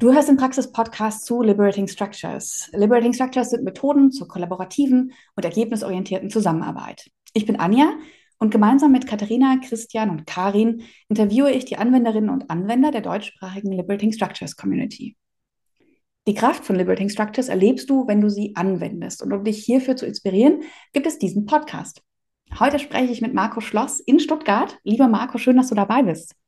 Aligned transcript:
Du 0.00 0.14
hörst 0.14 0.30
den 0.30 0.38
Praxis-Podcast 0.38 1.26
zu 1.26 1.42
Liberating 1.42 1.86
Structures. 1.86 2.70
Liberating 2.72 3.12
Structures 3.12 3.50
sind 3.50 3.64
Methoden 3.64 4.10
zur 4.10 4.28
kollaborativen 4.28 5.12
und 5.36 5.44
ergebnisorientierten 5.44 6.30
Zusammenarbeit. 6.30 7.10
Ich 7.34 7.44
bin 7.44 7.60
Anja 7.60 7.98
und 8.38 8.50
gemeinsam 8.50 8.92
mit 8.92 9.06
Katharina, 9.06 9.58
Christian 9.62 10.08
und 10.08 10.26
Karin 10.26 10.84
interviewe 11.10 11.50
ich 11.50 11.66
die 11.66 11.76
Anwenderinnen 11.76 12.30
und 12.30 12.48
Anwender 12.48 12.92
der 12.92 13.02
deutschsprachigen 13.02 13.72
Liberating 13.72 14.10
Structures 14.10 14.56
Community. 14.56 15.18
Die 16.26 16.34
Kraft 16.34 16.64
von 16.64 16.76
Liberating 16.76 17.10
Structures 17.10 17.50
erlebst 17.50 17.90
du, 17.90 18.08
wenn 18.08 18.22
du 18.22 18.30
sie 18.30 18.56
anwendest. 18.56 19.22
Und 19.22 19.34
um 19.34 19.44
dich 19.44 19.62
hierfür 19.62 19.96
zu 19.96 20.06
inspirieren, 20.06 20.62
gibt 20.94 21.06
es 21.06 21.18
diesen 21.18 21.44
Podcast. 21.44 22.00
Heute 22.58 22.78
spreche 22.78 23.12
ich 23.12 23.20
mit 23.20 23.34
Marco 23.34 23.60
Schloss 23.60 24.00
in 24.00 24.18
Stuttgart. 24.18 24.78
Lieber 24.82 25.08
Marco, 25.08 25.36
schön, 25.36 25.58
dass 25.58 25.68
du 25.68 25.74
dabei 25.74 26.02
bist. 26.02 26.39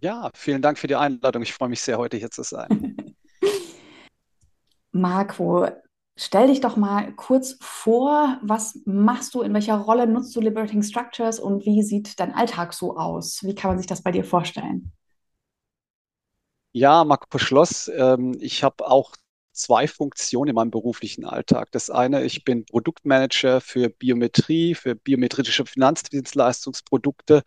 Ja, 0.00 0.30
vielen 0.34 0.62
Dank 0.62 0.78
für 0.78 0.86
die 0.86 0.96
Einladung. 0.96 1.42
Ich 1.42 1.52
freue 1.52 1.68
mich 1.68 1.82
sehr, 1.82 1.98
heute 1.98 2.16
hier 2.16 2.30
zu 2.30 2.42
sein. 2.42 2.96
Marco, 4.92 5.68
stell 6.16 6.48
dich 6.48 6.60
doch 6.60 6.76
mal 6.76 7.12
kurz 7.14 7.56
vor, 7.60 8.38
was 8.42 8.78
machst 8.84 9.34
du, 9.34 9.42
in 9.42 9.52
welcher 9.54 9.76
Rolle 9.76 10.06
nutzt 10.06 10.34
du 10.36 10.40
Liberating 10.40 10.82
Structures 10.82 11.40
und 11.40 11.64
wie 11.66 11.82
sieht 11.82 12.18
dein 12.20 12.34
Alltag 12.34 12.72
so 12.72 12.96
aus? 12.96 13.42
Wie 13.42 13.54
kann 13.54 13.70
man 13.70 13.78
sich 13.78 13.86
das 13.86 14.02
bei 14.02 14.12
dir 14.12 14.24
vorstellen? 14.24 14.92
Ja, 16.72 17.04
Marco 17.04 17.38
Schloss, 17.38 17.90
ähm, 17.94 18.34
ich 18.40 18.62
habe 18.62 18.86
auch 18.86 19.12
zwei 19.52 19.86
Funktionen 19.86 20.50
in 20.50 20.54
meinem 20.54 20.70
beruflichen 20.70 21.26
Alltag. 21.26 21.70
Das 21.72 21.90
eine, 21.90 22.24
ich 22.24 22.44
bin 22.44 22.64
Produktmanager 22.64 23.60
für 23.60 23.90
Biometrie, 23.90 24.74
für 24.74 24.94
biometrische 24.94 25.66
Finanzdienstleistungsprodukte 25.66 27.42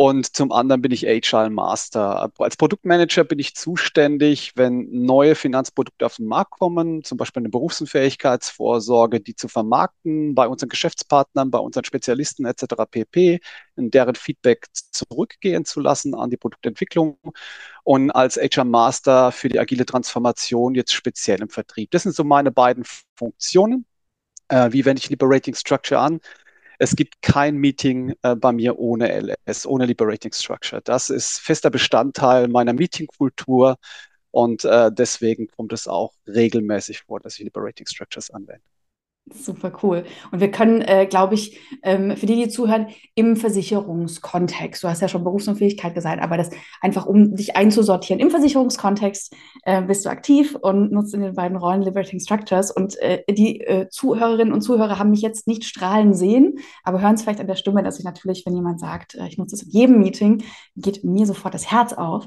und 0.00 0.34
zum 0.34 0.50
anderen 0.50 0.80
bin 0.80 0.92
ich 0.92 1.06
Agile 1.06 1.50
Master. 1.50 2.32
Als 2.38 2.56
Produktmanager 2.56 3.22
bin 3.22 3.38
ich 3.38 3.54
zuständig, 3.54 4.52
wenn 4.56 4.88
neue 4.90 5.34
Finanzprodukte 5.34 6.06
auf 6.06 6.16
den 6.16 6.24
Markt 6.24 6.52
kommen, 6.52 7.04
zum 7.04 7.18
Beispiel 7.18 7.42
eine 7.42 7.50
Berufsunfähigkeitsvorsorge, 7.50 9.20
die 9.20 9.34
zu 9.34 9.46
vermarkten 9.46 10.34
bei 10.34 10.48
unseren 10.48 10.70
Geschäftspartnern, 10.70 11.50
bei 11.50 11.58
unseren 11.58 11.84
Spezialisten 11.84 12.46
etc. 12.46 12.86
pp, 12.90 13.40
in 13.76 13.90
deren 13.90 14.14
Feedback 14.14 14.68
zurückgehen 14.72 15.66
zu 15.66 15.80
lassen 15.80 16.14
an 16.14 16.30
die 16.30 16.38
Produktentwicklung 16.38 17.18
und 17.84 18.10
als 18.10 18.38
Agile 18.38 18.64
Master 18.64 19.32
für 19.32 19.50
die 19.50 19.58
agile 19.58 19.84
Transformation 19.84 20.74
jetzt 20.74 20.94
speziell 20.94 21.42
im 21.42 21.50
Vertrieb. 21.50 21.90
Das 21.90 22.04
sind 22.04 22.16
so 22.16 22.24
meine 22.24 22.50
beiden 22.50 22.84
Funktionen. 23.16 23.84
Äh, 24.48 24.72
wie 24.72 24.84
wende 24.86 25.00
ich 25.00 25.10
Liberating 25.10 25.54
Structure 25.54 26.00
an? 26.00 26.20
Es 26.80 26.96
gibt 26.96 27.20
kein 27.20 27.56
Meeting 27.58 28.14
äh, 28.22 28.34
bei 28.34 28.52
mir 28.52 28.78
ohne 28.78 29.12
LS, 29.12 29.66
ohne 29.66 29.84
Liberating 29.84 30.32
Structure. 30.32 30.80
Das 30.82 31.10
ist 31.10 31.38
fester 31.38 31.68
Bestandteil 31.70 32.48
meiner 32.48 32.72
Meetingkultur 32.72 33.76
und 34.30 34.64
äh, 34.64 34.90
deswegen 34.90 35.48
kommt 35.48 35.74
es 35.74 35.86
auch 35.86 36.14
regelmäßig 36.26 37.02
vor, 37.02 37.20
dass 37.20 37.34
ich 37.38 37.44
Liberating 37.44 37.86
Structures 37.86 38.30
anwende. 38.30 38.62
Super 39.32 39.72
cool. 39.82 40.04
Und 40.32 40.40
wir 40.40 40.50
können, 40.50 40.80
äh, 40.82 41.06
glaube 41.06 41.34
ich, 41.34 41.60
ähm, 41.84 42.16
für 42.16 42.26
die, 42.26 42.34
die 42.34 42.48
zuhören, 42.48 42.88
im 43.14 43.36
Versicherungskontext, 43.36 44.82
du 44.82 44.88
hast 44.88 45.02
ja 45.02 45.08
schon 45.08 45.22
Berufsunfähigkeit 45.22 45.94
gesagt, 45.94 46.20
aber 46.20 46.36
das 46.36 46.50
einfach, 46.80 47.06
um 47.06 47.36
dich 47.36 47.54
einzusortieren, 47.54 48.20
im 48.20 48.30
Versicherungskontext 48.30 49.34
äh, 49.62 49.82
bist 49.82 50.04
du 50.04 50.10
aktiv 50.10 50.56
und 50.60 50.90
nutzt 50.90 51.14
in 51.14 51.20
den 51.20 51.34
beiden 51.34 51.56
Rollen 51.56 51.82
Liberating 51.82 52.18
Structures. 52.18 52.72
Und 52.72 52.98
äh, 52.98 53.22
die 53.30 53.60
äh, 53.60 53.88
Zuhörerinnen 53.88 54.52
und 54.52 54.62
Zuhörer 54.62 54.98
haben 54.98 55.10
mich 55.10 55.22
jetzt 55.22 55.46
nicht 55.46 55.64
strahlen 55.64 56.12
sehen, 56.12 56.58
aber 56.82 57.00
hören 57.00 57.14
es 57.14 57.22
vielleicht 57.22 57.40
an 57.40 57.46
der 57.46 57.56
Stimme, 57.56 57.84
dass 57.84 58.00
ich 58.00 58.04
natürlich, 58.04 58.44
wenn 58.46 58.56
jemand 58.56 58.80
sagt, 58.80 59.14
äh, 59.14 59.28
ich 59.28 59.38
nutze 59.38 59.54
es 59.54 59.62
in 59.62 59.70
jedem 59.70 59.98
Meeting, 60.00 60.42
geht 60.74 61.04
mir 61.04 61.26
sofort 61.26 61.54
das 61.54 61.70
Herz 61.70 61.92
auf. 61.92 62.26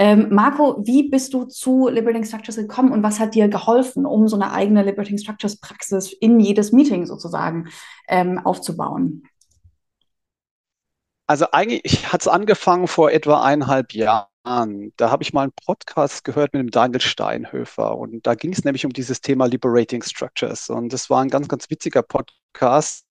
Ähm, 0.00 0.28
Marco, 0.30 0.80
wie 0.86 1.08
bist 1.08 1.34
du 1.34 1.44
zu 1.44 1.88
Liberating 1.88 2.24
Structures 2.24 2.56
gekommen 2.56 2.92
und 2.92 3.02
was 3.02 3.18
hat 3.18 3.34
dir 3.34 3.48
geholfen, 3.48 4.06
um 4.06 4.28
so 4.28 4.36
eine 4.36 4.52
eigene 4.52 4.84
Liberating 4.84 5.18
Structures 5.18 5.58
Praxis 5.58 6.12
in 6.12 6.38
jedes 6.38 6.70
Meeting 6.70 7.04
sozusagen 7.04 7.68
ähm, 8.08 8.38
aufzubauen? 8.38 9.24
Also 11.26 11.46
eigentlich 11.50 12.12
hat 12.12 12.20
es 12.20 12.28
angefangen 12.28 12.86
vor 12.86 13.10
etwa 13.10 13.42
eineinhalb 13.42 13.92
Jahren. 13.92 14.92
Da 14.96 15.10
habe 15.10 15.24
ich 15.24 15.32
mal 15.32 15.42
einen 15.42 15.52
Podcast 15.66 16.24
gehört 16.24 16.54
mit 16.54 16.60
dem 16.60 16.70
Daniel 16.70 17.00
Steinhöfer 17.00 17.98
und 17.98 18.26
da 18.26 18.34
ging 18.34 18.52
es 18.52 18.64
nämlich 18.64 18.86
um 18.86 18.92
dieses 18.92 19.20
Thema 19.20 19.46
Liberating 19.46 20.02
Structures 20.02 20.70
und 20.70 20.92
das 20.92 21.10
war 21.10 21.20
ein 21.22 21.28
ganz, 21.28 21.48
ganz 21.48 21.68
witziger 21.68 22.02
Podcast 22.02 23.04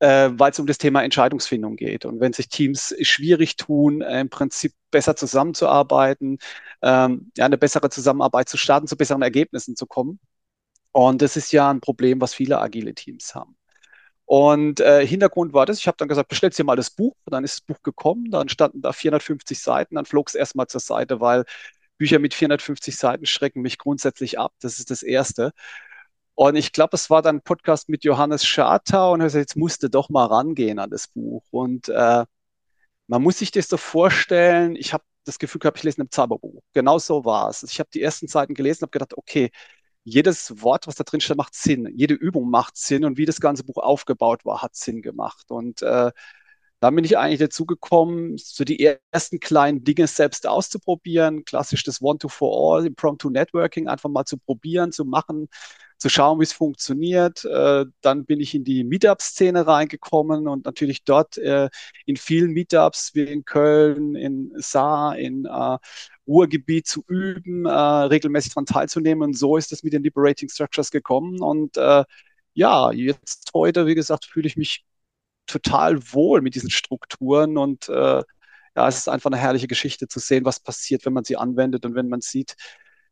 äh, 0.00 0.30
weil 0.32 0.50
es 0.50 0.58
um 0.58 0.66
das 0.66 0.78
Thema 0.78 1.02
Entscheidungsfindung 1.02 1.76
geht. 1.76 2.04
Und 2.04 2.20
wenn 2.20 2.32
sich 2.32 2.48
Teams 2.48 2.94
schwierig 3.02 3.56
tun, 3.56 4.02
äh, 4.02 4.20
im 4.20 4.30
Prinzip 4.30 4.74
besser 4.90 5.16
zusammenzuarbeiten, 5.16 6.38
ähm, 6.82 7.32
ja, 7.36 7.46
eine 7.46 7.58
bessere 7.58 7.90
Zusammenarbeit 7.90 8.48
zu 8.48 8.56
starten, 8.56 8.86
zu 8.86 8.96
besseren 8.96 9.22
Ergebnissen 9.22 9.76
zu 9.76 9.86
kommen. 9.86 10.20
Und 10.92 11.22
das 11.22 11.36
ist 11.36 11.52
ja 11.52 11.70
ein 11.70 11.80
Problem, 11.80 12.20
was 12.20 12.34
viele 12.34 12.60
agile 12.60 12.94
Teams 12.94 13.34
haben. 13.34 13.56
Und 14.26 14.80
äh, 14.80 15.06
Hintergrund 15.06 15.52
war 15.52 15.66
das, 15.66 15.78
ich 15.78 15.86
habe 15.86 15.96
dann 15.98 16.08
gesagt, 16.08 16.28
bestellt 16.28 16.58
dir 16.58 16.64
mal 16.64 16.76
das 16.76 16.90
Buch. 16.90 17.14
Dann 17.26 17.44
ist 17.44 17.54
das 17.54 17.60
Buch 17.62 17.82
gekommen, 17.82 18.30
dann 18.30 18.48
standen 18.48 18.82
da 18.82 18.92
450 18.92 19.60
Seiten, 19.60 19.94
dann 19.96 20.04
flog 20.06 20.28
es 20.28 20.34
erstmal 20.34 20.66
zur 20.66 20.80
Seite, 20.80 21.20
weil 21.20 21.44
Bücher 21.98 22.18
mit 22.18 22.34
450 22.34 22.96
Seiten 22.96 23.26
schrecken 23.26 23.62
mich 23.62 23.78
grundsätzlich 23.78 24.38
ab. 24.38 24.52
Das 24.60 24.78
ist 24.80 24.90
das 24.90 25.02
Erste. 25.02 25.52
Und 26.36 26.56
ich 26.56 26.72
glaube, 26.72 26.94
es 26.94 27.10
war 27.10 27.22
dann 27.22 27.36
ein 27.36 27.42
Podcast 27.42 27.88
mit 27.88 28.04
Johannes 28.04 28.44
Schartau 28.44 29.14
und 29.14 29.22
er 29.22 29.30
sagt, 29.30 29.40
jetzt 29.42 29.56
musste 29.56 29.88
doch 29.90 30.10
mal 30.10 30.26
rangehen 30.26 30.78
an 30.78 30.90
das 30.90 31.08
Buch. 31.08 31.42
Und 31.50 31.88
äh, 31.88 32.24
man 33.08 33.22
muss 33.22 33.38
sich 33.38 33.50
das 33.52 33.68
so 33.68 33.78
vorstellen, 33.78 34.76
ich 34.76 34.92
habe 34.92 35.04
das 35.24 35.38
Gefühl 35.38 35.60
gehabt, 35.60 35.78
ich 35.78 35.84
lese 35.84 36.02
ein 36.02 36.10
Zauberbuch. 36.10 36.62
Genau 36.74 36.98
so 36.98 37.24
war 37.24 37.48
es. 37.50 37.62
Ich 37.64 37.80
habe 37.80 37.90
die 37.92 38.02
ersten 38.02 38.28
Seiten 38.28 38.54
gelesen 38.54 38.84
und 38.84 38.88
habe 38.88 38.98
gedacht, 38.98 39.16
okay, 39.16 39.50
jedes 40.04 40.62
Wort, 40.62 40.86
was 40.86 40.96
da 40.96 41.04
drin 41.04 41.20
steht, 41.20 41.38
macht 41.38 41.54
Sinn. 41.54 41.90
Jede 41.96 42.14
Übung 42.14 42.50
macht 42.50 42.76
Sinn 42.76 43.04
und 43.04 43.16
wie 43.18 43.26
das 43.26 43.40
ganze 43.40 43.64
Buch 43.64 43.78
aufgebaut 43.78 44.44
war, 44.44 44.62
hat 44.62 44.76
Sinn 44.76 45.02
gemacht. 45.02 45.50
Und 45.50 45.82
äh, 45.82 46.12
dann 46.80 46.94
bin 46.94 47.04
ich 47.04 47.16
eigentlich 47.16 47.40
dazu 47.40 47.64
gekommen, 47.64 48.36
so 48.36 48.64
die 48.64 48.96
ersten 49.10 49.40
kleinen 49.40 49.82
Dinge 49.82 50.06
selbst 50.06 50.46
auszuprobieren. 50.46 51.44
Klassisch 51.44 51.84
das 51.84 52.02
One-to-For-All, 52.02 52.86
Impromptu 52.86 53.30
Networking 53.30 53.88
einfach 53.88 54.10
mal 54.10 54.24
zu 54.26 54.36
probieren, 54.36 54.92
zu 54.92 55.04
machen, 55.06 55.48
zu 55.98 56.10
schauen, 56.10 56.38
wie 56.38 56.44
es 56.44 56.52
funktioniert. 56.52 57.44
Äh, 57.46 57.86
dann 58.02 58.26
bin 58.26 58.40
ich 58.40 58.54
in 58.54 58.64
die 58.64 58.84
Meetup-Szene 58.84 59.66
reingekommen 59.66 60.48
und 60.48 60.66
natürlich 60.66 61.04
dort 61.04 61.38
äh, 61.38 61.70
in 62.04 62.16
vielen 62.16 62.52
Meetups 62.52 63.14
wie 63.14 63.22
in 63.22 63.44
Köln, 63.46 64.14
in 64.14 64.52
Saar, 64.56 65.16
in 65.18 65.46
äh, 65.46 65.78
Ruhrgebiet 66.26 66.86
zu 66.88 67.04
üben, 67.06 67.66
regelmäßig 67.68 68.52
daran 68.54 68.66
teilzunehmen. 68.66 69.22
Und 69.22 69.38
so 69.38 69.56
ist 69.56 69.72
es 69.72 69.84
mit 69.84 69.92
den 69.92 70.02
Liberating 70.02 70.48
Structures 70.48 70.90
gekommen. 70.90 71.40
Und 71.40 71.76
ja, 72.54 72.90
jetzt 72.90 73.50
heute, 73.54 73.86
wie 73.86 73.94
gesagt, 73.94 74.24
fühle 74.24 74.48
ich 74.48 74.56
mich 74.56 74.84
total 75.46 75.98
wohl 76.12 76.42
mit 76.42 76.54
diesen 76.54 76.70
Strukturen 76.70 77.56
und 77.56 77.88
äh, 77.88 78.22
ja, 78.76 78.88
es 78.88 78.98
ist 78.98 79.08
einfach 79.08 79.30
eine 79.30 79.40
herrliche 79.40 79.68
Geschichte 79.68 80.06
zu 80.06 80.18
sehen, 80.18 80.44
was 80.44 80.60
passiert, 80.60 81.06
wenn 81.06 81.14
man 81.14 81.24
sie 81.24 81.36
anwendet 81.36 81.86
und 81.86 81.94
wenn 81.94 82.08
man 82.08 82.20
sieht, 82.20 82.56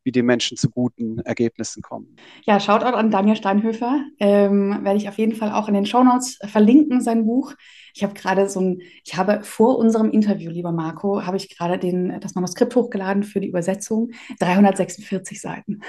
wie 0.05 0.13
die 0.13 0.23
Menschen 0.23 0.59
zu 0.59 0.69
guten 0.69 1.19
Ergebnissen 1.21 1.83
kommen. 1.83 2.17
Ja, 2.45 2.61
Shoutout 2.61 2.95
an 2.95 3.11
Daniel 3.11 3.37
Steinhöfer. 3.37 4.05
Ähm, 4.21 4.81
werde 4.83 4.99
ich 4.99 5.09
auf 5.09 5.17
jeden 5.17 5.35
Fall 5.35 5.53
auch 5.53 5.67
in 5.67 5.75
den 5.75 5.87
Shownotes 5.87 6.39
verlinken, 6.45 7.01
sein 7.01 7.25
Buch. 7.25 7.55
Ich 7.97 8.03
habe 8.03 8.15
gerade 8.15 8.49
so 8.49 8.61
ein, 8.61 8.83
ich 9.05 9.17
habe 9.17 9.45
vor 9.45 9.79
unserem 9.79 10.11
Interview, 10.11 10.51
lieber 10.51 10.73
Marco, 10.73 11.25
habe 11.25 11.37
ich 11.37 11.57
gerade 11.57 11.79
den, 11.79 12.19
das 12.21 12.35
Manuskript 12.35 12.75
hochgeladen 12.75 13.23
für 13.23 13.39
die 13.41 13.47
Übersetzung. 13.47 14.11
346 14.41 15.41
Seiten. 15.41 15.81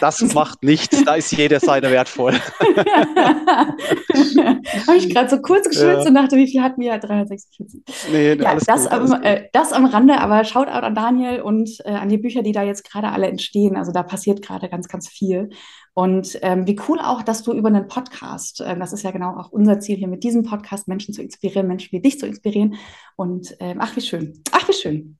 Das 0.00 0.20
macht 0.34 0.62
nichts, 0.62 1.04
da 1.04 1.14
ist 1.14 1.32
jede 1.32 1.60
Seite 1.60 1.90
wertvoll. 1.92 2.34
habe 4.86 4.96
ich 4.96 5.10
gerade 5.10 5.30
so 5.30 5.40
kurz 5.40 5.68
geschwitzt 5.68 6.02
ja. 6.02 6.08
und 6.08 6.14
dachte, 6.14 6.36
wie 6.36 6.48
viel 6.48 6.62
hatten 6.62 6.80
wir? 6.80 6.98
346. 6.98 7.82
Nee, 8.10 8.34
nee, 8.34 8.42
ja, 8.42 8.56
das, 8.56 8.84
gut, 8.84 8.92
am, 8.92 9.22
äh, 9.22 9.48
das 9.52 9.72
am 9.72 9.84
Rande, 9.86 10.18
aber 10.18 10.44
Shoutout 10.44 10.70
an 10.70 10.94
Daniel 10.94 11.42
und 11.42 11.70
äh, 11.84 11.90
an 11.90 12.08
die 12.08 12.18
Bücher, 12.18 12.42
die 12.42 12.52
da 12.52 12.62
jetzt 12.62 12.88
gerade 12.88 13.08
alle 13.10 13.28
entstehen. 13.28 13.76
Also 13.76 13.92
da 13.92 14.02
passiert 14.02 14.42
gerade 14.42 14.68
ganz, 14.68 14.88
ganz 14.88 15.08
viel. 15.08 15.50
Und 15.94 16.38
ähm, 16.42 16.66
wie 16.66 16.78
cool 16.88 16.98
auch, 17.00 17.22
dass 17.22 17.42
du 17.42 17.52
über 17.52 17.68
einen 17.68 17.88
Podcast, 17.88 18.60
äh, 18.60 18.78
das 18.78 18.92
ist 18.92 19.02
ja 19.02 19.10
genau 19.10 19.36
auch 19.36 19.50
unser 19.50 19.80
Ziel 19.80 19.96
hier 19.96 20.08
mit 20.08 20.24
diesem 20.24 20.44
Podcast, 20.44 20.88
Menschen 20.88 21.14
zu 21.14 21.22
inspirieren, 21.22 21.66
Menschen 21.66 21.92
wie 21.92 22.00
dich 22.00 22.18
zu 22.18 22.26
inspirieren. 22.26 22.76
Und 23.16 23.56
ähm, 23.60 23.78
ach, 23.80 23.96
wie 23.96 24.00
schön. 24.00 24.42
Ach, 24.52 24.68
wie 24.68 24.72
schön. 24.72 25.16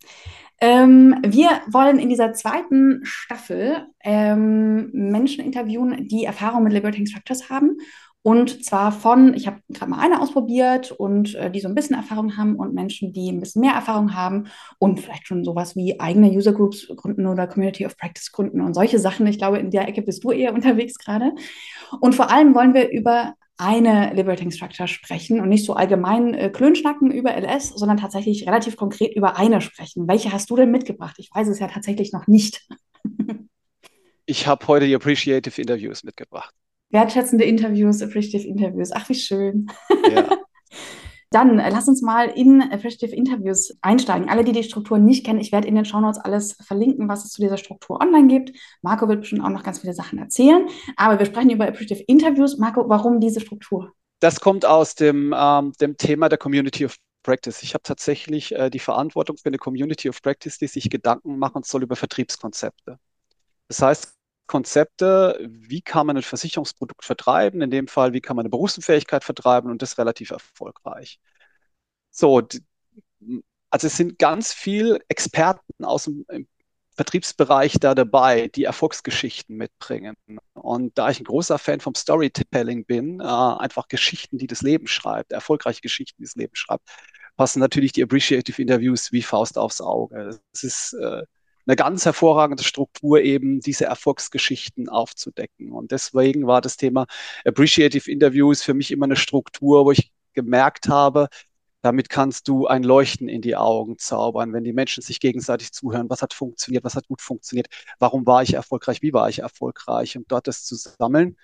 Ähm, 0.60 1.16
wir 1.24 1.48
wollen 1.68 1.98
in 1.98 2.08
dieser 2.08 2.32
zweiten 2.32 3.00
Staffel 3.04 3.86
ähm, 4.02 4.90
Menschen 4.92 5.44
interviewen, 5.44 6.08
die 6.08 6.24
Erfahrung 6.24 6.64
mit 6.64 6.72
Liberating 6.72 7.06
Structures 7.06 7.48
haben 7.48 7.78
und 8.28 8.62
zwar 8.62 8.92
von, 8.92 9.32
ich 9.32 9.46
habe 9.46 9.62
gerade 9.70 9.90
mal 9.90 10.00
eine 10.00 10.20
ausprobiert 10.20 10.92
und 10.92 11.34
äh, 11.34 11.50
die 11.50 11.60
so 11.60 11.69
ein 11.69 11.75
bisschen 11.75 11.96
Erfahrung 11.96 12.36
haben 12.36 12.56
und 12.56 12.75
Menschen, 12.75 13.14
die 13.14 13.32
ein 13.32 13.40
bisschen 13.40 13.62
mehr 13.62 13.72
Erfahrung 13.72 14.14
haben 14.14 14.48
und 14.78 15.00
vielleicht 15.00 15.26
schon 15.26 15.46
sowas 15.46 15.76
wie 15.76 15.98
eigene 15.98 16.28
User 16.28 16.52
Groups 16.52 16.88
gründen 16.94 17.26
oder 17.26 17.46
Community 17.46 17.86
of 17.86 17.96
Practice 17.96 18.30
gründen 18.30 18.60
und 18.60 18.75
solche 18.75 18.98
Sachen. 18.98 19.26
Ich 19.28 19.38
glaube, 19.38 19.56
in 19.56 19.70
der 19.70 19.88
Ecke 19.88 20.02
bist 20.02 20.25
du 20.25 20.30
eher 20.30 20.52
unterwegs 20.54 20.98
gerade. 20.98 21.32
Und 22.02 22.14
vor 22.14 22.30
allem 22.30 22.54
wollen 22.54 22.75
wir 22.75 22.90
über 22.90 23.32
eine 23.56 24.12
Liberating 24.12 24.50
Structure 24.50 24.88
sprechen 24.88 25.40
und 25.40 25.48
nicht 25.48 25.64
so 25.64 25.72
allgemein 25.72 26.34
äh, 26.34 26.50
Klönschnacken 26.50 27.10
über 27.10 27.34
LS, 27.34 27.70
sondern 27.70 27.96
tatsächlich 27.96 28.46
relativ 28.46 28.76
konkret 28.76 29.16
über 29.16 29.38
eine 29.38 29.62
sprechen. 29.62 30.06
Welche 30.06 30.32
hast 30.32 30.50
du 30.50 30.56
denn 30.56 30.70
mitgebracht? 30.70 31.14
Ich 31.16 31.30
weiß 31.34 31.48
es 31.48 31.60
ja 31.60 31.69
tatsächlich 31.69 32.12
noch 32.12 32.26
nicht. 32.26 32.69
ich 34.26 34.46
habe 34.46 34.66
heute 34.66 34.84
die 34.84 34.94
Appreciative 34.94 35.58
Interviews 35.58 36.04
mitgebracht. 36.04 36.54
Wertschätzende 36.90 37.44
Interviews, 37.44 38.02
Appreciative 38.02 38.46
Interviews. 38.46 38.90
Ach, 38.93 39.08
wie 39.08 39.14
schön. 39.14 39.67
Ja. 40.11 40.29
Dann 41.31 41.58
äh, 41.58 41.69
lass 41.70 41.88
uns 41.88 42.00
mal 42.00 42.29
in 42.31 42.62
Appreciative 42.62 43.14
Interviews 43.14 43.76
einsteigen. 43.82 44.31
Alle, 44.31 44.44
die 44.44 44.52
die 44.52 44.62
Struktur 44.62 44.99
nicht 44.99 45.26
kennen, 45.26 45.40
ich 45.40 45.52
werde 45.52 45.69
in 45.69 45.75
den 45.75 45.85
Shownotes 45.85 46.19
alles 46.19 46.56
verlinken, 46.67 47.08
was 47.08 47.25
es 47.25 47.32
zu 47.32 47.43
dieser 47.43 47.58
Struktur 47.58 48.00
online 48.00 48.29
gibt. 48.29 48.52
Marco 48.81 49.08
wird 49.08 49.20
bestimmt 49.20 49.44
auch 49.44 49.50
noch 49.50 49.62
ganz 49.62 49.81
viele 49.81 49.93
Sachen 49.93 50.19
erzählen. 50.19 50.67
Aber 50.96 51.19
wir 51.19 51.26
sprechen 51.26 51.50
über 51.50 51.69
Appreciative 51.69 52.05
Interviews. 52.06 52.56
Marco, 52.56 52.88
warum 52.88 53.20
diese 53.20 53.40
Struktur? 53.40 53.93
Das 54.20 54.40
kommt 54.40 54.64
aus 54.64 54.94
dem, 54.94 55.35
ähm, 55.37 55.73
dem 55.81 55.96
Thema 55.99 56.29
der 56.31 56.38
Community 56.38 56.87
of 56.87 56.96
Practice. 57.23 57.62
Ich 57.62 57.75
habe 57.75 57.82
tatsächlich 57.82 58.55
äh, 58.55 58.70
die 58.70 58.79
Verantwortung 58.79 59.37
für 59.37 59.46
eine 59.46 59.58
Community 59.58 60.08
of 60.08 60.23
Practice, 60.23 60.56
die 60.56 60.67
sich 60.67 60.88
Gedanken 60.88 61.38
machen 61.38 61.62
soll 61.62 61.82
über 61.82 61.94
Vertriebskonzepte. 61.94 62.99
Das 63.69 63.82
heißt, 63.82 64.17
Konzepte, 64.48 65.38
wie 65.48 65.82
kann 65.82 66.06
man 66.06 66.16
ein 66.16 66.22
Versicherungsprodukt 66.24 67.04
vertreiben, 67.04 67.62
in 67.62 67.70
dem 67.70 67.86
Fall, 67.88 68.12
wie 68.12 68.20
kann 68.20 68.36
man 68.36 68.44
eine 68.44 68.50
Berufsunfähigkeit 68.50 69.22
vertreiben 69.24 69.70
und 69.70 69.82
das 69.82 69.98
relativ 69.98 70.30
erfolgreich. 70.30 71.20
So, 72.10 72.42
also 73.70 73.86
es 73.86 73.96
sind 73.96 74.18
ganz 74.18 74.52
viele 74.52 75.00
Experten 75.08 75.84
aus 75.84 76.04
dem 76.04 76.26
Vertriebsbereich 76.98 77.74
da 77.78 77.94
dabei, 77.94 78.48
die 78.48 78.64
Erfolgsgeschichten 78.64 79.56
mitbringen. 79.56 80.16
Und 80.54 80.98
da 80.98 81.10
ich 81.10 81.20
ein 81.20 81.24
großer 81.24 81.58
Fan 81.58 81.78
vom 81.78 81.94
Storytelling 81.94 82.86
bin, 82.86 83.20
äh, 83.20 83.24
einfach 83.24 83.86
Geschichten, 83.86 84.36
die 84.36 84.48
das 84.48 84.62
Leben 84.62 84.88
schreibt, 84.88 85.30
erfolgreiche 85.30 85.80
Geschichten, 85.80 86.22
die 86.22 86.26
das 86.26 86.34
Leben 86.34 86.56
schreibt, 86.56 86.88
passen 87.36 87.60
natürlich 87.60 87.92
die 87.92 88.02
Appreciative 88.02 88.60
Interviews 88.60 89.12
wie 89.12 89.22
Faust 89.22 89.58
aufs 89.58 89.80
Auge. 89.80 90.40
Es 90.52 90.64
ist 90.64 90.94
äh, 90.94 91.22
eine 91.68 91.76
ganz 91.76 92.06
hervorragende 92.06 92.64
Struktur, 92.64 93.20
eben 93.20 93.60
diese 93.60 93.84
Erfolgsgeschichten 93.84 94.88
aufzudecken. 94.88 95.70
Und 95.70 95.92
deswegen 95.92 96.46
war 96.46 96.62
das 96.62 96.78
Thema 96.78 97.06
Appreciative 97.44 98.10
Interviews 98.10 98.62
für 98.62 98.72
mich 98.72 98.90
immer 98.90 99.04
eine 99.04 99.16
Struktur, 99.16 99.84
wo 99.84 99.92
ich 99.92 100.10
gemerkt 100.32 100.88
habe, 100.88 101.28
damit 101.82 102.08
kannst 102.08 102.48
du 102.48 102.66
ein 102.66 102.82
Leuchten 102.82 103.28
in 103.28 103.42
die 103.42 103.54
Augen 103.54 103.98
zaubern, 103.98 104.52
wenn 104.52 104.64
die 104.64 104.72
Menschen 104.72 105.02
sich 105.02 105.20
gegenseitig 105.20 105.72
zuhören. 105.72 106.10
Was 106.10 106.22
hat 106.22 106.34
funktioniert? 106.34 106.84
Was 106.84 106.96
hat 106.96 107.06
gut 107.06 107.20
funktioniert? 107.20 107.68
Warum 107.98 108.26
war 108.26 108.42
ich 108.42 108.54
erfolgreich? 108.54 109.02
Wie 109.02 109.12
war 109.12 109.28
ich 109.28 109.40
erfolgreich? 109.40 110.16
Und 110.16 110.32
dort 110.32 110.48
das 110.48 110.64
zu 110.64 110.74
sammeln. 110.74 111.36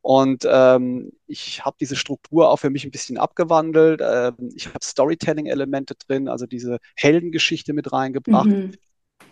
Und 0.00 0.46
ähm, 0.48 1.12
ich 1.26 1.64
habe 1.64 1.76
diese 1.80 1.96
Struktur 1.96 2.50
auch 2.50 2.58
für 2.58 2.70
mich 2.70 2.84
ein 2.84 2.92
bisschen 2.92 3.18
abgewandelt. 3.18 4.00
Ähm, 4.02 4.52
ich 4.54 4.68
habe 4.68 4.78
Storytelling-Elemente 4.82 5.96
drin, 5.96 6.28
also 6.28 6.46
diese 6.46 6.78
Heldengeschichte 6.94 7.72
mit 7.72 7.92
reingebracht. 7.92 8.46
Mhm 8.46 8.72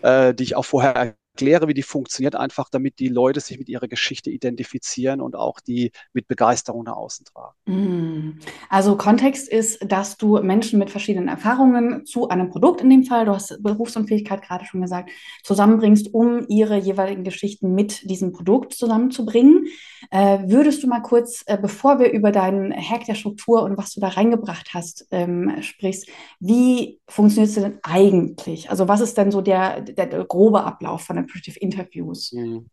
äh, 0.05 0.35
die 0.35 0.45
ich 0.45 0.57
auch 0.57 0.65
vorher 0.65 1.17
erkläre, 1.35 1.67
wie 1.67 1.75
die 1.75 1.83
funktioniert, 1.83 2.37
einfach 2.37 2.69
damit 2.71 3.01
die 3.01 3.09
Leute 3.09 3.41
sich 3.41 3.59
mit 3.59 3.69
ihrer 3.69 3.89
Geschichte 3.89 4.31
identifizieren 4.31 5.21
und 5.21 5.35
auch 5.35 5.59
die 5.61 5.91
mit 6.13 6.29
Begeisterung 6.29 6.85
nach 6.85 6.95
außen 6.95 7.27
tragen. 7.27 7.55
Mm. 7.67 8.39
Also 8.69 8.97
Kontext 8.97 9.49
ist, 9.49 9.81
dass 9.85 10.17
du 10.17 10.41
Menschen 10.43 10.79
mit 10.79 10.91
verschiedenen 10.91 11.29
Erfahrungen 11.29 12.07
zu 12.07 12.29
einem 12.29 12.51
Produkt 12.51 12.81
in 12.81 12.91
dem 12.91 13.05
Fall, 13.05 13.25
du 13.25 13.33
hast 13.33 13.61
Berufsunfähigkeit 13.63 14.43
gerade 14.43 14.65
schon 14.65 14.81
gesagt, 14.81 15.11
zusammenbringst, 15.43 16.15
um 16.15 16.47
ihre 16.49 16.77
jeweiligen 16.77 17.25
Geschichten 17.25 17.75
mit 17.75 18.09
diesem 18.09 18.33
Produkt 18.33 18.73
zusammenzubringen. 18.73 19.67
Äh, 20.11 20.39
würdest 20.47 20.83
du 20.83 20.87
mal 20.87 21.01
kurz, 21.01 21.43
äh, 21.47 21.59
bevor 21.61 21.99
wir 21.99 22.13
über 22.13 22.31
deinen 22.31 22.73
Hack 22.73 23.07
der 23.07 23.15
Struktur 23.15 23.63
und 23.63 23.77
was 23.77 23.93
du 23.93 24.01
da 24.01 24.09
reingebracht 24.09 24.71
hast, 24.73 25.07
ähm, 25.11 25.57
sprichst, 25.63 26.09
wie 26.39 27.01
funktioniert 27.09 27.49
es 27.49 27.55
denn 27.61 27.79
eigentlich? 27.83 28.71
Also 28.71 28.87
was 28.87 29.01
ist 29.01 29.17
denn 29.19 29.33
so 29.33 29.41
der, 29.41 29.81
der, 29.81 30.07
der 30.07 30.25
grobe 30.25 30.63
Ablauf 30.63 31.03
von 31.03 31.24
Appreciative 31.25 31.61
Interviews? 31.61 32.33
Mhm. 32.33 32.69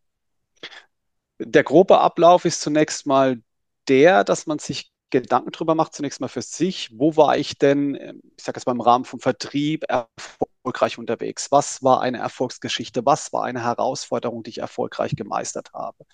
Der 1.40 1.64
grobe 1.64 2.00
Ablauf 2.00 2.46
ist 2.46 2.62
zunächst 2.62 3.06
mal 3.06 3.42
der, 3.88 4.24
dass 4.24 4.46
man 4.46 4.60
sich 4.60 4.92
Gedanken 5.10 5.52
darüber 5.52 5.76
macht, 5.76 5.94
zunächst 5.94 6.22
mal 6.22 6.28
für 6.28 6.42
sich, 6.42 6.90
wo 6.98 7.16
war 7.18 7.38
ich 7.38 7.58
denn, 7.58 7.96
ähm, 7.96 8.22
ich 8.38 8.44
sage 8.44 8.58
jetzt 8.58 8.66
mal 8.66 8.72
im 8.72 8.82
Rahmen 8.82 9.06
vom 9.06 9.20
Vertrieb, 9.20 9.84
erfolgreich 9.90 10.98
unterwegs? 10.98 11.52
Was 11.52 11.84
war 11.84 12.02
eine 12.02 12.20
Erfolgsgeschichte? 12.20 13.06
Was 13.06 13.34
war 13.34 13.44
eine 13.44 13.64
Herausforderung, 13.64 14.44
die 14.44 14.52
ich 14.52 14.58
erfolgreich 14.60 15.16
gemeistert 15.16 15.74
habe? 15.74 16.06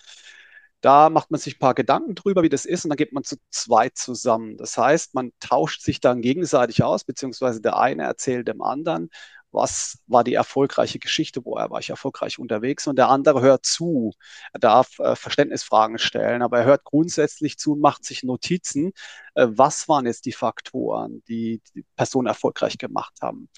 Da 0.80 1.10
macht 1.10 1.30
man 1.30 1.40
sich 1.40 1.56
ein 1.56 1.58
paar 1.58 1.74
Gedanken 1.74 2.14
drüber, 2.14 2.42
wie 2.42 2.48
das 2.48 2.64
ist, 2.64 2.84
und 2.84 2.90
dann 2.90 2.96
geht 2.96 3.12
man 3.12 3.24
zu 3.24 3.36
zweit 3.50 3.96
zusammen. 3.96 4.56
Das 4.56 4.78
heißt, 4.78 5.14
man 5.14 5.32
tauscht 5.40 5.82
sich 5.82 6.00
dann 6.00 6.20
gegenseitig 6.22 6.82
aus, 6.84 7.04
beziehungsweise 7.04 7.60
der 7.60 7.78
eine 7.78 8.04
erzählt 8.04 8.46
dem 8.46 8.62
anderen, 8.62 9.10
was 9.50 9.98
war 10.06 10.24
die 10.24 10.34
erfolgreiche 10.34 10.98
Geschichte, 10.98 11.44
woher 11.44 11.70
war 11.70 11.80
ich 11.80 11.90
erfolgreich 11.90 12.38
unterwegs 12.38 12.86
und 12.86 12.96
der 12.96 13.08
andere 13.08 13.40
hört 13.40 13.64
zu. 13.64 14.12
Er 14.52 14.60
darf 14.60 14.98
äh, 14.98 15.16
Verständnisfragen 15.16 15.98
stellen, 15.98 16.42
aber 16.42 16.58
er 16.60 16.64
hört 16.64 16.84
grundsätzlich 16.84 17.58
zu 17.58 17.72
und 17.72 17.80
macht 17.80 18.04
sich 18.04 18.22
Notizen, 18.22 18.92
äh, 19.34 19.48
was 19.50 19.88
waren 19.88 20.06
jetzt 20.06 20.26
die 20.26 20.32
Faktoren, 20.32 21.22
die 21.28 21.62
die 21.74 21.84
Person 21.96 22.26
erfolgreich 22.26 22.78
gemacht 22.78 23.14
haben. 23.22 23.48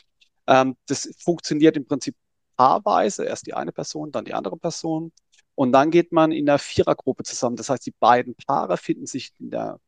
Ähm, 0.47 0.77
das 0.87 1.09
funktioniert 1.19 1.77
im 1.77 1.87
Prinzip 1.87 2.17
paarweise, 2.57 3.25
erst 3.25 3.47
die 3.47 3.55
eine 3.55 3.73
Person, 3.73 4.13
dann 4.13 4.25
die 4.25 4.35
andere 4.35 4.57
Person. 4.57 5.13
Und 5.55 5.73
dann 5.73 5.91
geht 5.91 6.13
man 6.13 6.33
in 6.33 6.47
der 6.47 6.59
Vierergruppe 6.59 7.23
zusammen. 7.25 7.57
Das 7.57 7.71
heißt, 7.71 7.85
die 7.87 7.95
beiden 7.99 8.35
Paare 8.35 8.77
finden 8.77 9.07
sich 9.07 9.33
in 9.39 9.51
der 9.51 9.79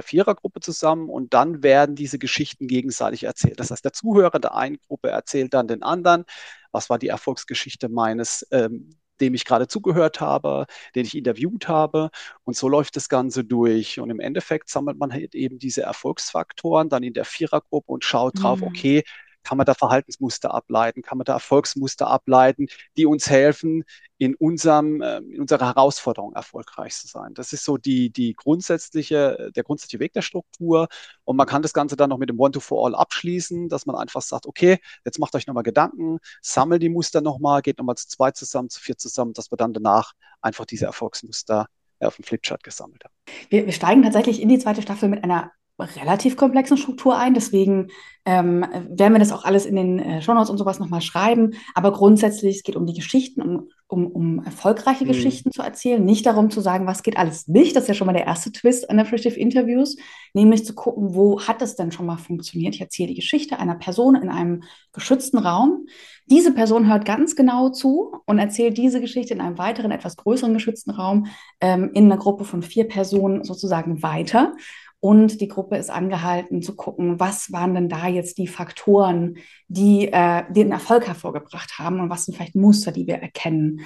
der 0.00 0.08
Vierergruppe 0.08 0.60
zusammen 0.60 1.10
und 1.10 1.34
dann 1.34 1.62
werden 1.62 1.94
diese 1.94 2.18
Geschichten 2.18 2.66
gegenseitig 2.66 3.24
erzählt. 3.24 3.60
Das 3.60 3.70
heißt, 3.70 3.84
der 3.84 3.92
Zuhörer 3.92 4.38
der 4.38 4.54
einen 4.54 4.78
Gruppe 4.86 5.10
erzählt 5.10 5.52
dann 5.52 5.68
den 5.68 5.82
anderen, 5.82 6.24
was 6.72 6.88
war 6.88 6.98
die 6.98 7.08
Erfolgsgeschichte 7.08 7.90
meines, 7.90 8.46
ähm, 8.50 8.96
dem 9.20 9.34
ich 9.34 9.44
gerade 9.44 9.68
zugehört 9.68 10.22
habe, 10.22 10.64
den 10.94 11.04
ich 11.04 11.14
interviewt 11.14 11.68
habe. 11.68 12.08
Und 12.44 12.56
so 12.56 12.66
läuft 12.68 12.96
das 12.96 13.10
Ganze 13.10 13.44
durch. 13.44 14.00
Und 14.00 14.08
im 14.08 14.20
Endeffekt 14.20 14.70
sammelt 14.70 14.98
man 14.98 15.12
halt 15.12 15.34
eben 15.34 15.58
diese 15.58 15.82
Erfolgsfaktoren 15.82 16.88
dann 16.88 17.02
in 17.02 17.12
der 17.12 17.26
Vierergruppe 17.26 17.92
und 17.92 18.02
schaut 18.02 18.42
drauf, 18.42 18.60
mhm. 18.60 18.68
okay, 18.68 19.04
kann 19.42 19.58
man 19.58 19.66
da 19.66 19.74
Verhaltensmuster 19.74 20.52
ableiten, 20.52 21.02
kann 21.02 21.18
man 21.18 21.24
da 21.24 21.34
Erfolgsmuster 21.34 22.06
ableiten, 22.06 22.66
die 22.96 23.06
uns 23.06 23.28
helfen, 23.28 23.84
in, 24.18 24.34
unserem, 24.34 25.00
ähm, 25.02 25.30
in 25.30 25.40
unserer 25.40 25.66
Herausforderung 25.66 26.34
erfolgreich 26.34 26.94
zu 26.94 27.06
sein. 27.06 27.32
Das 27.32 27.54
ist 27.54 27.64
so 27.64 27.78
die, 27.78 28.10
die 28.10 28.34
grundsätzliche, 28.34 29.50
der 29.56 29.62
grundsätzliche 29.62 30.00
Weg 30.00 30.12
der 30.12 30.20
Struktur. 30.20 30.88
Und 31.24 31.36
man 31.36 31.46
kann 31.46 31.62
das 31.62 31.72
Ganze 31.72 31.96
dann 31.96 32.10
noch 32.10 32.18
mit 32.18 32.28
dem 32.28 32.38
One-to-For-All 32.38 32.94
abschließen, 32.94 33.70
dass 33.70 33.86
man 33.86 33.96
einfach 33.96 34.20
sagt, 34.20 34.46
okay, 34.46 34.78
jetzt 35.06 35.18
macht 35.18 35.34
euch 35.34 35.46
nochmal 35.46 35.62
Gedanken, 35.62 36.18
sammelt 36.42 36.82
die 36.82 36.90
Muster 36.90 37.22
nochmal, 37.22 37.62
geht 37.62 37.78
nochmal 37.78 37.96
zu 37.96 38.08
zweit 38.08 38.36
zusammen, 38.36 38.68
zu 38.68 38.80
vier 38.80 38.98
zusammen, 38.98 39.32
dass 39.32 39.50
wir 39.50 39.56
dann 39.56 39.72
danach 39.72 40.12
einfach 40.42 40.66
diese 40.66 40.84
Erfolgsmuster 40.84 41.66
auf 42.00 42.16
dem 42.16 42.24
Flipchart 42.24 42.62
gesammelt 42.62 43.04
haben. 43.04 43.14
Wir, 43.48 43.66
wir 43.66 43.72
steigen 43.72 44.02
tatsächlich 44.02 44.40
in 44.40 44.48
die 44.48 44.58
zweite 44.58 44.82
Staffel 44.82 45.08
mit 45.08 45.24
einer 45.24 45.52
relativ 45.80 46.36
komplexen 46.36 46.76
Struktur 46.76 47.16
ein. 47.16 47.34
Deswegen 47.34 47.88
ähm, 48.26 48.64
werden 48.88 49.14
wir 49.14 49.18
das 49.18 49.32
auch 49.32 49.44
alles 49.44 49.66
in 49.66 49.76
den 49.76 49.98
äh, 49.98 50.22
Shownotes 50.22 50.50
und 50.50 50.58
sowas 50.58 50.78
nochmal 50.78 51.00
schreiben. 51.00 51.54
Aber 51.74 51.92
grundsätzlich, 51.92 52.56
es 52.56 52.62
geht 52.62 52.76
um 52.76 52.86
die 52.86 52.94
Geschichten, 52.94 53.40
um, 53.40 53.68
um, 53.86 54.06
um 54.06 54.44
erfolgreiche 54.44 55.04
mhm. 55.04 55.08
Geschichten 55.08 55.50
zu 55.52 55.62
erzählen. 55.62 56.04
Nicht 56.04 56.26
darum 56.26 56.50
zu 56.50 56.60
sagen, 56.60 56.86
was 56.86 57.02
geht 57.02 57.16
alles 57.16 57.48
nicht. 57.48 57.74
Das 57.74 57.84
ist 57.84 57.88
ja 57.88 57.94
schon 57.94 58.06
mal 58.06 58.12
der 58.12 58.26
erste 58.26 58.52
Twist 58.52 58.90
an 58.90 59.00
Appreciative 59.00 59.40
Interviews. 59.40 59.96
Nämlich 60.34 60.64
zu 60.64 60.74
gucken, 60.74 61.14
wo 61.14 61.40
hat 61.40 61.62
es 61.62 61.76
denn 61.76 61.92
schon 61.92 62.06
mal 62.06 62.18
funktioniert. 62.18 62.74
Ich 62.74 62.80
erzähle 62.80 63.08
die 63.08 63.14
Geschichte 63.14 63.58
einer 63.58 63.74
Person 63.74 64.14
in 64.14 64.28
einem 64.28 64.62
geschützten 64.92 65.38
Raum. 65.38 65.86
Diese 66.26 66.52
Person 66.52 66.88
hört 66.88 67.04
ganz 67.04 67.34
genau 67.34 67.70
zu 67.70 68.12
und 68.26 68.38
erzählt 68.38 68.76
diese 68.76 69.00
Geschichte 69.00 69.34
in 69.34 69.40
einem 69.40 69.58
weiteren, 69.58 69.90
etwas 69.90 70.16
größeren 70.16 70.54
geschützten 70.54 70.90
Raum 70.90 71.26
ähm, 71.60 71.90
in 71.94 72.04
einer 72.04 72.18
Gruppe 72.18 72.44
von 72.44 72.62
vier 72.62 72.86
Personen 72.86 73.42
sozusagen 73.44 74.02
weiter. 74.02 74.52
Und 75.00 75.40
die 75.40 75.48
Gruppe 75.48 75.78
ist 75.78 75.90
angehalten 75.90 76.60
zu 76.60 76.76
gucken, 76.76 77.18
was 77.18 77.50
waren 77.52 77.74
denn 77.74 77.88
da 77.88 78.06
jetzt 78.06 78.36
die 78.36 78.46
Faktoren, 78.46 79.38
die 79.68 80.12
äh, 80.12 80.44
den 80.52 80.72
Erfolg 80.72 81.06
hervorgebracht 81.06 81.78
haben 81.78 82.00
und 82.00 82.10
was 82.10 82.26
sind 82.26 82.34
vielleicht 82.34 82.54
Muster, 82.54 82.92
die 82.92 83.06
wir 83.06 83.16
erkennen. 83.16 83.80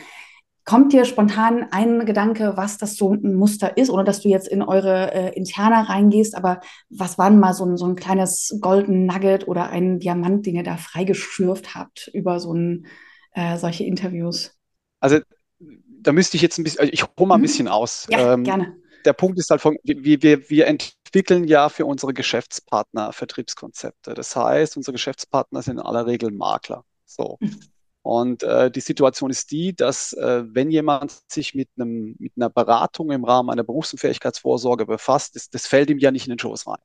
Kommt 0.65 0.93
dir 0.93 1.05
spontan 1.05 1.67
ein 1.71 2.05
Gedanke, 2.05 2.57
was 2.57 2.79
das 2.79 2.97
so 2.97 3.13
ein 3.13 3.35
Muster 3.35 3.77
ist, 3.77 3.91
ohne 3.91 4.03
dass 4.03 4.23
du 4.23 4.29
jetzt 4.29 4.49
in 4.49 4.63
eure 4.63 5.13
äh, 5.13 5.37
Interna 5.37 5.83
reingehst, 5.83 6.35
aber 6.35 6.61
was 6.89 7.17
war 7.17 7.31
denn 7.31 7.39
mal 7.39 7.53
so 7.53 7.65
ein, 7.65 7.77
so 7.77 7.87
ein 7.87 7.97
kleines 7.97 8.59
Golden 8.61 9.07
Nugget 9.07 9.47
oder 9.47 9.69
ein 9.71 10.01
Diamant, 10.01 10.47
den 10.47 10.57
ihr 10.57 10.63
da 10.65 10.79
freigeschürft 10.79 11.77
habt 11.77 12.11
über 12.13 12.41
so 12.41 12.55
ein, 12.55 12.87
äh, 13.33 13.57
solche 13.57 13.85
Interviews? 13.85 14.57
Also 15.01 15.19
da 16.05 16.13
müsste 16.13 16.37
ich 16.37 16.43
jetzt 16.43 16.59
ein 16.59 16.65
bisschen, 16.65 16.81
also 16.81 16.93
ich 16.93 17.05
hole 17.05 17.29
mal 17.29 17.35
ein 17.35 17.41
mhm. 17.41 17.43
bisschen 17.43 17.69
aus. 17.69 18.07
Ja, 18.11 18.35
ähm, 18.35 18.43
gerne. 18.43 18.75
Der 19.05 19.13
Punkt 19.13 19.39
ist 19.39 19.51
halt, 19.51 19.61
von, 19.61 19.77
wir, 19.83 20.23
wir, 20.23 20.51
wir 20.51 20.67
entwickeln 20.67 21.45
ja 21.45 21.69
für 21.69 21.87
unsere 21.87 22.15
Geschäftspartner 22.15 23.13
Vertriebskonzepte. 23.13 24.15
Das 24.15 24.35
heißt, 24.35 24.77
unsere 24.77 24.93
Geschäftspartner 24.93 25.63
sind 25.63 25.79
in 25.79 25.85
aller 25.85 26.07
Regel 26.07 26.31
Makler. 26.31 26.85
So. 27.05 27.39
Und 28.03 28.43
äh, 28.43 28.71
die 28.71 28.81
Situation 28.81 29.31
ist 29.31 29.51
die, 29.51 29.75
dass 29.75 30.13
äh, 30.13 30.45
wenn 30.47 30.71
jemand 30.71 31.23
sich 31.27 31.55
mit, 31.55 31.71
einem, 31.77 32.17
mit 32.19 32.35
einer 32.37 32.51
Beratung 32.51 33.11
im 33.11 33.25
Rahmen 33.25 33.49
einer 33.51 33.65
Berufsunfähigkeitsvorsorge 33.65 34.85
befasst, 34.85 35.37
das, 35.37 35.49
das 35.49 35.67
fällt 35.67 35.89
ihm 35.89 35.99
ja 35.99 36.11
nicht 36.11 36.27
in 36.27 36.33
den 36.33 36.39
Schoß 36.39 36.67
rein. 36.67 36.81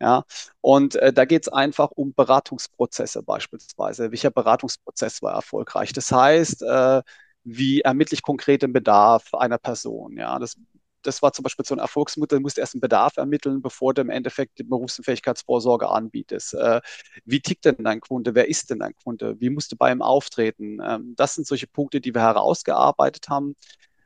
Ja, 0.00 0.24
und 0.60 0.96
äh, 0.96 1.12
da 1.12 1.24
geht 1.24 1.44
es 1.44 1.48
einfach 1.52 1.92
um 1.92 2.12
Beratungsprozesse 2.14 3.22
beispielsweise. 3.22 4.10
Welcher 4.10 4.30
Beratungsprozess 4.30 5.22
war 5.22 5.34
erfolgreich? 5.34 5.92
Das 5.92 6.12
heißt, 6.12 6.62
äh, 6.62 7.02
wie 7.44 7.80
ermittle 7.80 8.14
ich 8.14 8.22
konkret 8.22 8.62
den 8.62 8.72
Bedarf 8.72 9.32
einer 9.34 9.58
Person? 9.58 10.16
Ja, 10.18 10.38
das, 10.38 10.56
das 11.06 11.22
war 11.22 11.32
zum 11.32 11.42
Beispiel 11.42 11.64
so 11.64 11.74
ein 11.74 11.78
Erfolgsmodell, 11.78 12.40
musst 12.40 12.58
erst 12.58 12.74
einen 12.74 12.80
Bedarf 12.80 13.16
ermitteln, 13.16 13.62
bevor 13.62 13.94
du 13.94 14.02
im 14.02 14.10
Endeffekt 14.10 14.58
die 14.58 14.64
Berufsunfähigkeitsvorsorge 14.64 15.88
anbietest. 15.88 16.54
Äh, 16.54 16.80
wie 17.24 17.40
tickt 17.40 17.64
denn 17.64 17.76
dein 17.84 18.00
Kunde? 18.00 18.34
Wer 18.34 18.48
ist 18.48 18.70
denn 18.70 18.80
dein 18.80 18.94
Kunde? 18.96 19.40
Wie 19.40 19.50
musst 19.50 19.72
du 19.72 19.76
bei 19.76 19.92
ihm 19.92 20.02
auftreten? 20.02 20.78
Ähm, 20.82 21.14
das 21.16 21.34
sind 21.34 21.46
solche 21.46 21.66
Punkte, 21.66 22.00
die 22.00 22.14
wir 22.14 22.22
herausgearbeitet 22.22 23.28
haben. 23.28 23.54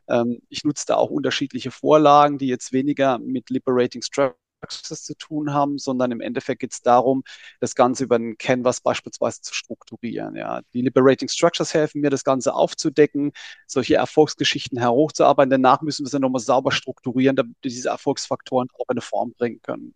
Ähm, 0.09 0.43
ich 0.49 0.65
nutze 0.65 0.87
da 0.87 0.97
auch 0.97 1.11
unterschiedliche 1.11 1.71
Vorlagen, 1.71 2.39
die 2.39 2.49
jetzt 2.49 2.73
weniger 2.73 3.19
mit 3.19 3.51
Liberating 3.51 4.03
Structure 4.03 4.37
Praxis 4.61 5.05
zu 5.05 5.15
tun 5.15 5.53
haben, 5.53 5.79
sondern 5.79 6.11
im 6.13 6.21
Endeffekt 6.21 6.61
geht 6.61 6.73
es 6.73 6.83
darum, 6.83 7.25
das 7.61 7.75
Ganze 7.75 8.05
über 8.05 8.17
ein 8.17 8.37
Canvas 8.39 8.81
beispielsweise 8.81 9.41
zu 9.43 9.55
strukturieren. 9.55 10.37
Ja. 10.37 10.63
Die 10.73 10.83
Liberating 10.83 11.29
Structures 11.29 11.75
helfen 11.75 12.01
mir, 12.01 12.11
das 12.11 12.25
Ganze 12.25 12.55
aufzudecken, 12.55 13.33
solche 13.67 13.97
Erfolgsgeschichten 13.97 14.79
herhochzuarbeiten. 14.79 15.51
Danach 15.51 15.83
müssen 15.83 16.05
wir 16.05 16.11
sie 16.11 16.21
nochmal 16.21 16.41
sauber 16.41 16.73
strukturieren, 16.73 17.37
damit 17.37 17.57
diese 17.65 17.89
Erfolgsfaktoren 17.89 18.69
auch 18.75 18.89
in 18.89 18.95
eine 18.95 19.01
Form 19.01 19.33
bringen 19.33 19.61
können. 19.63 19.95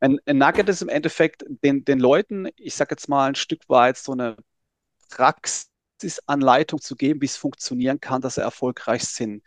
Ein, 0.00 0.18
ein 0.26 0.38
Nugget 0.38 0.68
ist 0.68 0.82
im 0.82 0.88
Endeffekt 0.88 1.44
den, 1.48 1.84
den 1.84 2.00
Leuten, 2.00 2.48
ich 2.56 2.74
sage 2.74 2.92
jetzt 2.92 3.08
mal 3.08 3.28
ein 3.28 3.34
Stück 3.34 3.68
weit 3.68 3.96
so 3.96 4.12
eine 4.12 4.36
Praxisanleitung 5.08 6.80
zu 6.80 6.96
geben, 6.96 7.22
wie 7.22 7.26
es 7.26 7.36
funktionieren 7.36 8.00
kann, 8.00 8.20
dass 8.20 8.34
sie 8.34 8.42
erfolgreich 8.42 9.04
sind 9.04 9.42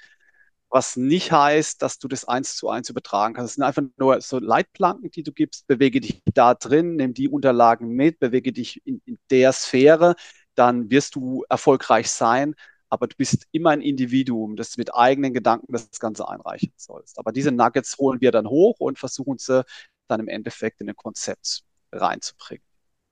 was 0.70 0.96
nicht 0.96 1.32
heißt, 1.32 1.82
dass 1.82 1.98
du 2.00 2.08
das 2.08 2.26
eins 2.28 2.56
zu 2.56 2.70
eins 2.70 2.90
übertragen 2.90 3.34
kannst. 3.34 3.52
Es 3.52 3.56
sind 3.56 3.64
einfach 3.64 3.84
nur 3.98 4.22
so 4.22 4.40
Leitplanken, 4.40 5.12
die 5.12 5.24
du 5.24 5.32
gibst. 5.32 5.68
Bewege 5.68 6.00
dich 6.02 6.22
da 6.34 6.54
drin, 6.54 6.96
nimm 6.96 7.14
die 7.14 7.30
Unterlagen 7.30 7.90
mit, 7.90 8.20
bewege 8.20 8.54
dich 8.54 8.82
in, 8.86 9.02
in 9.06 9.18
der 9.32 9.52
Sphäre, 9.54 10.16
dann 10.56 10.90
wirst 10.92 11.16
du 11.16 11.44
erfolgreich 11.50 12.10
sein. 12.12 12.56
Aber 12.90 13.08
du 13.08 13.16
bist 13.18 13.48
immer 13.52 13.72
ein 13.72 13.82
Individuum, 13.82 14.56
das 14.56 14.78
mit 14.78 14.94
eigenen 14.96 15.34
Gedanken 15.34 15.72
das 15.74 15.90
Ganze 16.00 16.28
einreichen 16.28 16.74
sollst. 16.76 17.20
Aber 17.20 17.32
diese 17.32 17.52
Nuggets 17.52 17.98
holen 17.98 18.22
wir 18.22 18.32
dann 18.32 18.48
hoch 18.48 18.80
und 18.80 18.98
versuchen 19.00 19.38
sie 19.38 19.64
dann 20.08 20.20
im 20.20 20.28
Endeffekt 20.28 20.82
in 20.82 20.90
ein 20.90 20.96
Konzept 20.96 21.64
reinzubringen. 21.92 22.64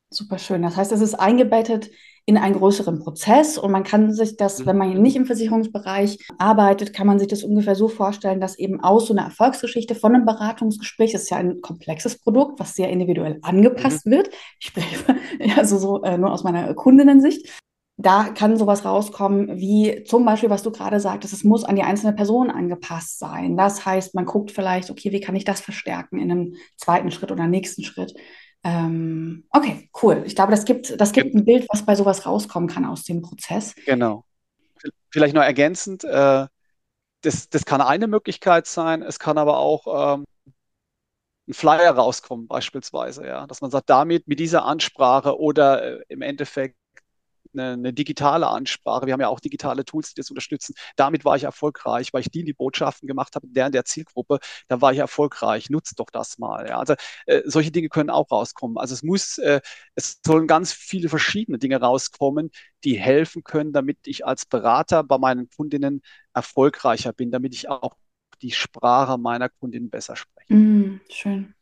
Super 0.09 0.39
schön. 0.39 0.61
Das 0.61 0.77
heißt, 0.77 0.91
es 0.91 1.01
ist 1.01 1.15
eingebettet 1.15 1.89
in 2.25 2.37
einen 2.37 2.55
größeren 2.55 2.99
Prozess 2.99 3.57
und 3.57 3.71
man 3.71 3.83
kann 3.83 4.13
sich 4.13 4.35
das, 4.35 4.59
mhm. 4.59 4.65
wenn 4.65 4.77
man 4.77 5.01
nicht 5.01 5.15
im 5.15 5.25
Versicherungsbereich 5.25 6.17
arbeitet, 6.37 6.93
kann 6.93 7.07
man 7.07 7.19
sich 7.19 7.29
das 7.29 7.43
ungefähr 7.43 7.75
so 7.75 7.87
vorstellen, 7.87 8.41
dass 8.41 8.59
eben 8.59 8.81
aus 8.81 9.07
so 9.07 9.13
einer 9.13 9.23
Erfolgsgeschichte 9.23 9.95
von 9.95 10.13
einem 10.13 10.25
Beratungsgespräch, 10.25 11.13
das 11.13 11.23
ist 11.23 11.29
ja 11.29 11.37
ein 11.37 11.61
komplexes 11.61 12.19
Produkt, 12.19 12.59
was 12.59 12.75
sehr 12.75 12.89
individuell 12.89 13.39
angepasst 13.43 14.05
mhm. 14.05 14.11
wird. 14.11 14.29
Ich 14.59 14.67
spreche 14.67 14.97
ja 15.39 15.63
so, 15.63 15.77
so 15.77 16.03
äh, 16.03 16.17
nur 16.17 16.31
aus 16.31 16.43
meiner 16.43 16.73
Kundinnensicht. 16.73 17.47
Da 17.99 18.25
kann 18.25 18.57
sowas 18.57 18.85
rauskommen, 18.85 19.57
wie 19.57 20.03
zum 20.03 20.23
Beispiel, 20.23 20.51
was 20.51 20.63
du 20.63 20.71
gerade 20.71 20.99
sagtest, 20.99 21.33
es 21.33 21.43
muss 21.43 21.63
an 21.63 21.75
die 21.75 21.81
einzelne 21.81 22.13
Person 22.13 22.51
angepasst 22.51 23.17
sein. 23.19 23.57
Das 23.57 23.85
heißt, 23.85 24.13
man 24.13 24.25
guckt 24.25 24.51
vielleicht, 24.51 24.91
okay, 24.91 25.11
wie 25.11 25.19
kann 25.19 25.35
ich 25.35 25.45
das 25.45 25.61
verstärken 25.61 26.19
in 26.19 26.29
einem 26.29 26.53
zweiten 26.75 27.09
Schritt 27.09 27.31
oder 27.31 27.47
nächsten 27.47 27.83
Schritt? 27.83 28.13
Ähm, 28.63 29.45
okay, 29.51 29.89
cool. 30.01 30.23
Ich 30.25 30.35
glaube, 30.35 30.51
das 30.51 30.65
gibt, 30.65 30.99
das 30.99 31.11
gibt 31.11 31.33
ein 31.35 31.45
Bild, 31.45 31.67
was 31.69 31.85
bei 31.85 31.95
sowas 31.95 32.25
rauskommen 32.25 32.67
kann 32.67 32.85
aus 32.85 33.03
dem 33.03 33.21
Prozess. 33.21 33.75
Genau. 33.85 34.25
Vielleicht 35.09 35.35
noch 35.35 35.43
ergänzend, 35.43 36.03
äh, 36.03 36.47
das, 37.21 37.49
das 37.49 37.65
kann 37.65 37.81
eine 37.81 38.07
Möglichkeit 38.07 38.67
sein, 38.67 39.01
es 39.01 39.19
kann 39.19 39.37
aber 39.37 39.57
auch 39.57 40.15
ähm, 40.17 40.25
ein 41.47 41.53
Flyer 41.53 41.91
rauskommen, 41.91 42.47
beispielsweise, 42.47 43.25
ja, 43.25 43.47
dass 43.47 43.61
man 43.61 43.71
sagt, 43.71 43.89
damit, 43.89 44.27
mit 44.27 44.39
dieser 44.39 44.65
Ansprache 44.65 45.39
oder 45.39 45.99
äh, 45.99 46.03
im 46.09 46.21
Endeffekt 46.21 46.77
eine, 47.59 47.73
eine, 47.73 47.93
digitale 47.93 48.47
Ansprache. 48.47 49.05
Wir 49.05 49.13
haben 49.13 49.21
ja 49.21 49.27
auch 49.27 49.39
digitale 49.39 49.85
Tools, 49.85 50.09
die 50.09 50.21
das 50.21 50.29
unterstützen. 50.29 50.75
Damit 50.95 51.25
war 51.25 51.35
ich 51.35 51.43
erfolgreich, 51.43 52.13
weil 52.13 52.21
ich 52.21 52.31
die, 52.31 52.43
die 52.43 52.53
Botschaften 52.53 53.07
gemacht 53.07 53.35
habe, 53.35 53.47
der 53.47 53.67
in 53.67 53.71
der 53.71 53.85
Zielgruppe, 53.85 54.39
da 54.67 54.81
war 54.81 54.93
ich 54.93 54.99
erfolgreich. 54.99 55.69
Nutzt 55.69 55.99
doch 55.99 56.09
das 56.11 56.37
mal. 56.37 56.67
Ja. 56.67 56.79
Also 56.79 56.95
äh, 57.25 57.41
solche 57.45 57.71
Dinge 57.71 57.89
können 57.89 58.09
auch 58.09 58.31
rauskommen. 58.31 58.77
Also 58.77 58.93
es 58.93 59.03
muss, 59.03 59.37
äh, 59.37 59.61
es 59.95 60.19
sollen 60.25 60.47
ganz 60.47 60.73
viele 60.73 61.09
verschiedene 61.09 61.57
Dinge 61.57 61.79
rauskommen, 61.79 62.51
die 62.83 62.97
helfen 62.97 63.43
können, 63.43 63.73
damit 63.73 63.99
ich 64.05 64.25
als 64.25 64.45
Berater 64.45 65.03
bei 65.03 65.17
meinen 65.17 65.49
Kundinnen 65.49 66.01
erfolgreicher 66.33 67.13
bin, 67.13 67.31
damit 67.31 67.53
ich 67.53 67.69
auch 67.69 67.95
die 68.41 68.51
Sprache 68.51 69.17
meiner 69.17 69.49
Kundinnen 69.49 69.89
besser 69.89 70.15
spreche. 70.15 70.53
Mm, 70.53 71.01
schön. 71.09 71.53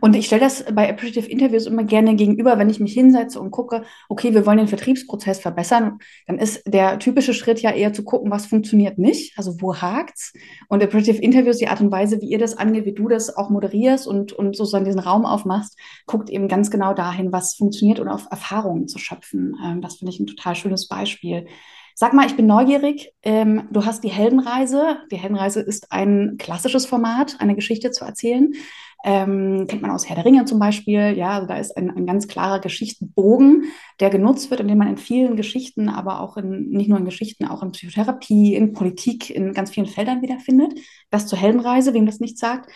Und 0.00 0.16
ich 0.16 0.26
stelle 0.26 0.42
das 0.42 0.64
bei 0.72 0.88
Appreciative 0.88 1.30
Interviews 1.30 1.66
immer 1.66 1.84
gerne 1.84 2.14
gegenüber, 2.16 2.58
wenn 2.58 2.70
ich 2.70 2.80
mich 2.80 2.92
hinsetze 2.92 3.40
und 3.40 3.50
gucke, 3.50 3.84
okay, 4.08 4.34
wir 4.34 4.46
wollen 4.46 4.58
den 4.58 4.68
Vertriebsprozess 4.68 5.40
verbessern, 5.40 5.98
dann 6.26 6.38
ist 6.38 6.62
der 6.66 6.98
typische 6.98 7.34
Schritt 7.34 7.60
ja 7.60 7.70
eher 7.70 7.92
zu 7.92 8.04
gucken, 8.04 8.30
was 8.30 8.46
funktioniert 8.46 8.98
nicht, 8.98 9.36
also 9.38 9.60
wo 9.60 9.74
hakt's. 9.76 10.32
Und 10.68 10.82
Appreciative 10.82 11.22
Interviews, 11.22 11.58
die 11.58 11.68
Art 11.68 11.80
und 11.80 11.90
Weise, 11.90 12.20
wie 12.20 12.28
ihr 12.28 12.38
das 12.38 12.56
angeht, 12.56 12.84
wie 12.84 12.94
du 12.94 13.08
das 13.08 13.36
auch 13.36 13.50
moderierst 13.50 14.06
und, 14.06 14.32
und 14.32 14.56
sozusagen 14.56 14.84
diesen 14.84 15.00
Raum 15.00 15.24
aufmachst, 15.24 15.78
guckt 16.06 16.30
eben 16.30 16.48
ganz 16.48 16.70
genau 16.70 16.94
dahin, 16.94 17.32
was 17.32 17.54
funktioniert 17.54 18.00
und 18.00 18.08
auf 18.08 18.26
Erfahrungen 18.30 18.88
zu 18.88 18.98
schöpfen. 18.98 19.56
Ähm, 19.64 19.80
das 19.80 19.96
finde 19.96 20.12
ich 20.12 20.20
ein 20.20 20.26
total 20.26 20.54
schönes 20.54 20.88
Beispiel. 20.88 21.46
Sag 22.00 22.12
mal, 22.12 22.26
ich 22.26 22.36
bin 22.36 22.46
neugierig. 22.46 23.12
Ähm, 23.24 23.66
du 23.72 23.84
hast 23.84 24.04
die 24.04 24.08
Heldenreise. 24.08 24.98
Die 25.10 25.16
Heldenreise 25.16 25.60
ist 25.60 25.90
ein 25.90 26.36
klassisches 26.38 26.86
Format, 26.86 27.34
eine 27.40 27.56
Geschichte 27.56 27.90
zu 27.90 28.04
erzählen. 28.04 28.52
Ähm, 29.04 29.66
kennt 29.68 29.82
man 29.82 29.92
aus 29.92 30.08
Herr 30.08 30.16
der 30.16 30.24
Ringe 30.24 30.44
zum 30.44 30.58
Beispiel. 30.58 31.16
Ja, 31.16 31.30
also 31.30 31.46
da 31.46 31.56
ist 31.56 31.76
ein, 31.76 31.90
ein 31.90 32.06
ganz 32.06 32.26
klarer 32.26 32.60
Geschichtenbogen, 32.60 33.64
der 34.00 34.10
genutzt 34.10 34.50
wird, 34.50 34.60
indem 34.60 34.78
man 34.78 34.88
in 34.88 34.96
vielen 34.96 35.36
Geschichten, 35.36 35.88
aber 35.88 36.20
auch 36.20 36.36
in, 36.36 36.70
nicht 36.70 36.88
nur 36.88 36.98
in 36.98 37.04
Geschichten, 37.04 37.46
auch 37.46 37.62
in 37.62 37.72
Psychotherapie, 37.72 38.54
in 38.54 38.72
Politik, 38.72 39.30
in 39.30 39.52
ganz 39.52 39.70
vielen 39.70 39.86
Feldern 39.86 40.22
wiederfindet. 40.22 40.78
Das 41.10 41.26
zur 41.26 41.38
Heldenreise, 41.38 41.94
wem 41.94 42.06
das 42.06 42.20
nicht 42.20 42.38
sagt. 42.38 42.70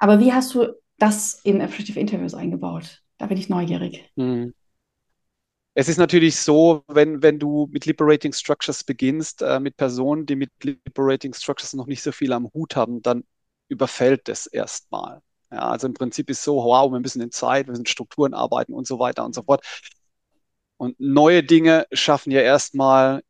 Aber 0.00 0.20
wie 0.20 0.32
hast 0.32 0.54
du 0.54 0.74
das 0.98 1.40
in 1.44 1.60
Appreciative 1.60 2.00
Interviews 2.00 2.34
eingebaut? 2.34 3.02
Da 3.18 3.26
bin 3.26 3.38
ich 3.38 3.48
neugierig. 3.48 4.10
Hm. 4.16 4.52
Es 5.74 5.88
ist 5.88 5.98
natürlich 5.98 6.34
so, 6.36 6.82
wenn, 6.88 7.22
wenn 7.22 7.38
du 7.38 7.68
mit 7.70 7.86
Liberating 7.86 8.32
Structures 8.32 8.82
beginnst, 8.82 9.42
äh, 9.42 9.60
mit 9.60 9.76
Personen, 9.76 10.26
die 10.26 10.34
mit 10.34 10.50
Liberating 10.64 11.32
Structures 11.32 11.74
noch 11.74 11.86
nicht 11.86 12.02
so 12.02 12.10
viel 12.10 12.32
am 12.32 12.50
Hut 12.52 12.74
haben, 12.74 13.00
dann 13.00 13.22
überfällt 13.68 14.28
es 14.28 14.46
erstmal. 14.46 15.22
Ja, 15.50 15.70
also 15.70 15.86
im 15.86 15.94
Prinzip 15.94 16.28
ist 16.30 16.42
so, 16.42 16.56
wow, 16.56 16.92
wir 16.92 17.00
müssen 17.00 17.22
in 17.22 17.30
Zeit, 17.30 17.66
wir 17.66 17.72
müssen 17.72 17.86
Strukturen 17.86 18.34
arbeiten 18.34 18.74
und 18.74 18.86
so 18.86 18.98
weiter 18.98 19.24
und 19.24 19.34
so 19.34 19.42
fort. 19.42 19.64
Und 20.76 20.98
neue 21.00 21.42
Dinge 21.42 21.86
schaffen 21.92 22.30
ja 22.30 22.40
erstmal 22.40 23.22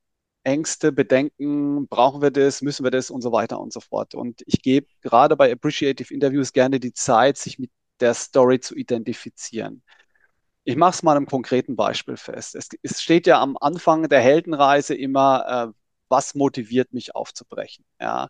Ängste, 0.45 0.93
Bedenken, 0.93 1.89
brauchen 1.89 2.23
wir 2.23 2.31
das, 2.31 2.63
müssen 2.63 2.85
wir 2.85 2.91
das 2.91 3.11
und 3.11 3.23
so 3.23 3.33
weiter 3.33 3.61
und 3.61 3.73
so 3.73 3.81
fort. 3.81 4.15
Und 4.15 4.43
ich 4.47 4.63
gebe 4.63 4.87
gerade 5.01 5.37
bei 5.37 5.51
Appreciative 5.53 6.13
Interviews 6.13 6.53
gerne 6.53 6.81
die 6.81 6.93
Zeit, 6.93 7.39
sich 7.39 7.59
mit 7.59 7.71
der 8.01 8.15
Story 8.15 8.61
zu 8.61 8.75
identifizieren. 8.75 9.83
Ich 10.65 10.77
mache 10.77 10.91
es 10.91 11.03
mal 11.03 11.17
einem 11.17 11.27
konkreten 11.27 11.77
Beispiel 11.77 12.17
fest. 12.17 12.55
Es, 12.55 12.69
es, 12.83 13.01
steht 13.03 13.27
ja 13.27 13.41
am 13.41 13.57
Anfang 13.59 14.09
der 14.09 14.21
Heldenreise 14.21 14.95
immer, 14.95 15.71
äh, 15.71 15.73
was 16.11 16.35
motiviert 16.35 16.93
mich 16.93 17.15
aufzubrechen. 17.15 17.85
Ja. 18.01 18.29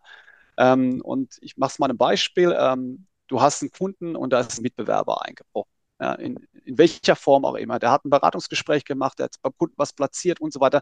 Ähm, 0.57 1.00
und 1.02 1.38
ich 1.40 1.57
mache 1.57 1.73
es 1.73 1.78
mal 1.80 1.88
einem 1.88 1.99
Beispiel. 1.99 2.57
Ähm, 2.57 3.07
du 3.28 3.40
hast 3.40 3.62
einen 3.62 3.70
Kunden 3.70 4.16
und 4.16 4.32
da 4.32 4.40
ist 4.40 4.58
ein 4.58 4.62
Mitbewerber 4.62 5.25
eingebrochen. 5.25 5.70
Ja, 6.00 6.14
in, 6.14 6.37
in 6.64 6.78
welcher 6.78 7.16
Form 7.16 7.44
auch 7.44 7.56
immer. 7.56 7.78
Der 7.78 7.90
hat 7.90 8.04
ein 8.04 8.11
Beratungsgespräch 8.11 8.85
gemacht, 8.85 9.18
der 9.18 9.25
hat 9.25 9.37
beim 9.42 9.52
Kunden 9.56 9.75
was 9.76 9.92
platziert 9.92 10.40
und 10.40 10.52
so 10.52 10.61
weiter. 10.61 10.80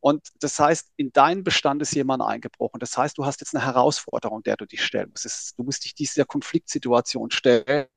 Und 0.00 0.28
das 0.40 0.58
heißt, 0.58 0.92
in 0.96 1.12
deinen 1.12 1.44
Bestand 1.44 1.82
ist 1.82 1.94
jemand 1.94 2.22
eingebrochen. 2.22 2.78
Das 2.78 2.96
heißt, 2.96 3.16
du 3.18 3.24
hast 3.24 3.40
jetzt 3.40 3.54
eine 3.54 3.64
Herausforderung, 3.64 4.42
der 4.42 4.56
du 4.56 4.66
dich 4.66 4.84
stellen 4.84 5.10
musst. 5.10 5.58
Du 5.58 5.62
musst 5.64 5.84
dich 5.84 5.94
dieser 5.94 6.24
Konfliktsituation 6.26 7.30
stellen. 7.30 7.88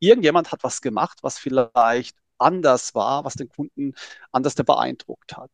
Irgendjemand 0.00 0.52
hat 0.52 0.64
was 0.64 0.80
gemacht, 0.80 1.18
was 1.22 1.38
vielleicht 1.38 2.16
anders 2.38 2.94
war, 2.94 3.24
was 3.24 3.34
den 3.34 3.48
Kunden 3.48 3.94
anders 4.32 4.54
beeindruckt 4.54 5.36
hat. 5.36 5.50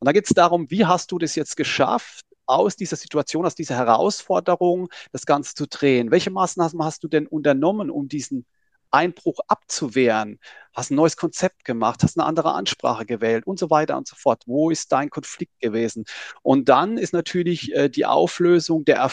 Und 0.00 0.06
da 0.06 0.12
geht 0.12 0.26
es 0.26 0.34
darum, 0.34 0.70
wie 0.70 0.84
hast 0.84 1.12
du 1.12 1.18
das 1.18 1.34
jetzt 1.34 1.56
geschafft, 1.56 2.24
aus 2.46 2.76
dieser 2.76 2.96
Situation, 2.96 3.46
aus 3.46 3.54
dieser 3.54 3.76
Herausforderung 3.76 4.88
das 5.12 5.26
Ganze 5.26 5.54
zu 5.54 5.66
drehen? 5.66 6.10
Welche 6.10 6.30
Maßnahmen 6.30 6.82
hast 6.84 7.04
du 7.04 7.08
denn 7.08 7.26
unternommen, 7.26 7.90
um 7.90 8.08
diesen 8.08 8.46
Einbruch 8.90 9.40
abzuwehren? 9.48 10.38
Hast 10.74 10.90
ein 10.90 10.96
neues 10.96 11.16
Konzept 11.16 11.64
gemacht, 11.64 12.02
hast 12.02 12.18
eine 12.18 12.26
andere 12.26 12.52
Ansprache 12.52 13.06
gewählt 13.06 13.46
und 13.46 13.58
so 13.58 13.70
weiter 13.70 13.96
und 13.96 14.08
so 14.08 14.16
fort. 14.16 14.42
Wo 14.46 14.70
ist 14.70 14.92
dein 14.92 15.10
Konflikt 15.10 15.58
gewesen? 15.60 16.04
Und 16.42 16.68
dann 16.68 16.98
ist 16.98 17.12
natürlich 17.12 17.72
äh, 17.74 17.88
die 17.88 18.06
Auflösung 18.06 18.84
der 18.84 19.10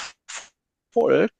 Erfolg 0.94 1.32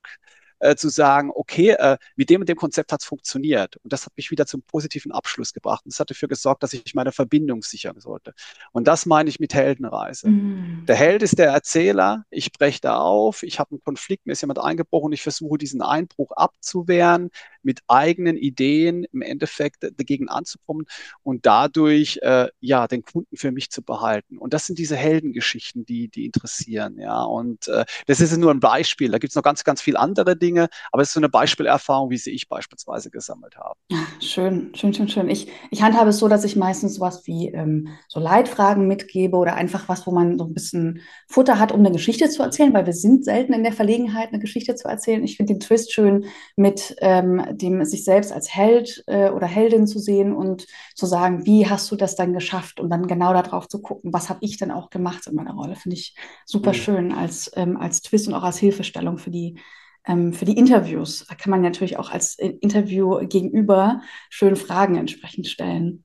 äh, 0.62 0.76
zu 0.76 0.90
sagen, 0.90 1.32
okay, 1.34 1.72
äh, 1.72 1.98
mit 2.16 2.30
dem 2.30 2.42
und 2.42 2.50
dem 2.50 2.56
Konzept 2.56 2.92
hat 2.92 3.02
es 3.02 3.06
funktioniert. 3.08 3.78
Und 3.78 3.92
das 3.92 4.06
hat 4.06 4.14
mich 4.16 4.32
wieder 4.32 4.46
zum 4.46 4.62
positiven 4.62 5.12
Abschluss 5.12 5.54
gebracht. 5.54 5.86
Und 5.86 5.94
das 5.94 6.00
hat 6.00 6.10
dafür 6.10 6.28
gesorgt, 6.28 6.64
dass 6.64 6.74
ich 6.74 6.94
meine 6.96 7.12
Verbindung 7.12 7.64
sichern 7.64 8.00
sollte. 8.00 8.34
Und 8.72 8.88
das 8.88 9.06
meine 9.06 9.30
ich 9.30 9.40
mit 9.40 9.54
Heldenreise. 9.54 10.30
Mhm. 10.30 10.86
Der 10.88 10.96
Held 10.96 11.24
ist 11.24 11.40
der 11.40 11.50
Erzähler, 11.50 12.26
ich 12.30 12.52
breche 12.52 12.80
da 12.82 12.98
auf, 12.98 13.44
ich 13.44 13.60
habe 13.60 13.72
einen 13.72 13.82
Konflikt, 13.82 14.26
mir 14.26 14.34
ist 14.34 14.42
jemand 14.42 14.60
eingebrochen, 14.60 15.12
ich 15.12 15.24
versuche 15.24 15.58
diesen 15.58 15.82
Einbruch 15.82 16.32
abzuwehren, 16.32 17.32
mit 17.64 17.82
eigenen 17.88 18.38
Ideen 18.38 19.06
im 19.12 19.22
Endeffekt 19.22 19.84
dagegen 19.84 20.30
anzukommen 20.30 20.86
und 21.24 21.46
dadurch 21.46 22.20
äh, 22.22 22.48
ja 22.60 22.88
den 22.88 23.04
Kunden 23.04 23.36
für 23.36 23.52
mich 23.52 23.70
zu 23.70 23.82
behalten. 23.82 24.38
Und 24.38 24.54
das 24.54 24.66
sind 24.66 24.80
diese 24.80 24.96
Heldengeschichten, 24.96 25.86
die, 25.86 26.08
die 26.10 26.26
interessieren. 26.26 26.98
Ja, 27.00 27.24
und 27.24 27.68
äh, 27.68 27.86
das 28.08 28.22
ist 28.22 28.36
nur 28.38 28.52
ein 28.52 28.60
Beispiel. 28.60 29.12
Da 29.12 29.18
gibt 29.18 29.32
es 29.32 29.36
noch 29.36 29.44
ganz, 29.44 29.64
ganz 29.64 29.82
viele 29.82 30.00
andere 30.00 30.36
Dinge, 30.36 30.68
aber 30.92 31.02
es 31.02 31.10
ist 31.10 31.14
so 31.14 31.20
eine 31.20 31.30
Beispielerfahrung, 31.30 32.10
wie 32.10 32.18
sie 32.18 32.32
ich 32.32 32.48
beispielsweise 32.48 33.10
gesammelt 33.12 33.58
habe. 33.58 33.76
Schön, 34.20 34.74
schön, 34.76 34.94
schön, 34.94 35.10
schön. 35.10 35.30
Ich, 35.30 35.48
ich 35.70 35.82
handhabe 35.82 36.10
es 36.10 36.20
so, 36.20 36.28
dass 36.28 36.44
ich 36.44 36.56
meistens 36.56 36.96
sowas 36.96 37.26
wie 37.26 37.50
ähm, 37.50 37.90
so 38.08 38.20
Leitfragen 38.20 38.88
mitgebe 38.88 39.38
oder 39.38 39.56
einfach 39.56 39.90
was, 39.90 40.06
wo 40.08 40.12
man 40.12 40.38
so 40.38 40.46
ein 40.46 40.54
bisschen 40.54 41.02
Futter 41.28 41.60
hat, 41.60 41.72
um 41.72 41.80
eine 41.80 41.92
Geschichte 41.92 42.30
zu 42.30 42.44
erzählen, 42.44 42.74
weil 42.74 42.86
wir 42.86 42.94
sind 42.94 43.26
selten 43.26 43.54
in 43.54 43.64
der 43.64 43.74
Verlegenheit, 43.74 44.30
eine 44.30 44.40
Geschichte 44.40 44.76
zu 44.76 44.88
erzählen. 44.88 45.24
Ich 45.24 45.38
finde 45.38 45.54
den 45.54 45.60
Twist 45.60 45.94
schön 45.94 46.26
mit 46.56 46.96
ähm, 47.00 47.44
dem 47.54 47.84
sich 47.86 48.04
selbst 48.04 48.32
als 48.32 48.54
Held 48.54 49.04
äh, 49.08 49.30
oder 49.30 49.48
Heldin 49.48 49.88
zu 49.88 50.00
sehen 50.00 50.34
und 50.34 50.68
zu 50.96 51.06
sagen, 51.06 51.46
wie 51.46 51.68
hast 51.68 51.92
du 51.92 51.96
das 51.96 52.16
dann 52.16 52.34
geschafft 52.34 52.80
und 52.80 52.90
dann 52.90 53.08
genau 53.08 53.34
darauf 53.34 53.68
zu 53.68 53.82
gucken, 53.82 54.14
was 54.14 54.30
habe 54.30 54.40
ich 54.42 54.58
denn 54.58 54.72
auch 54.72 54.90
gemacht 54.90 55.28
in 55.28 55.36
meiner 55.36 55.54
Rolle, 55.54 55.76
finde 55.76 55.98
ich 55.98 56.16
super 56.46 56.72
mhm. 56.72 56.76
schön 56.76 57.12
als, 57.14 57.52
ähm, 57.56 57.78
als 57.78 58.02
Twist 58.02 58.28
und 58.28 58.34
auch 58.34 58.44
als 58.44 58.58
Hilfestellung 58.58 59.18
für 59.18 59.32
die 59.32 59.58
ähm, 60.08 60.34
für 60.34 60.46
die 60.46 60.58
Interviews. 60.58 61.26
Da 61.30 61.36
kann 61.36 61.52
man 61.52 61.62
natürlich 61.62 61.98
auch 61.98 62.10
als 62.10 62.38
Interview 62.40 63.20
gegenüber 63.28 64.02
schön 64.30 64.56
Fragen 64.56 64.96
entsprechend 64.96 65.48
stellen. 65.48 66.04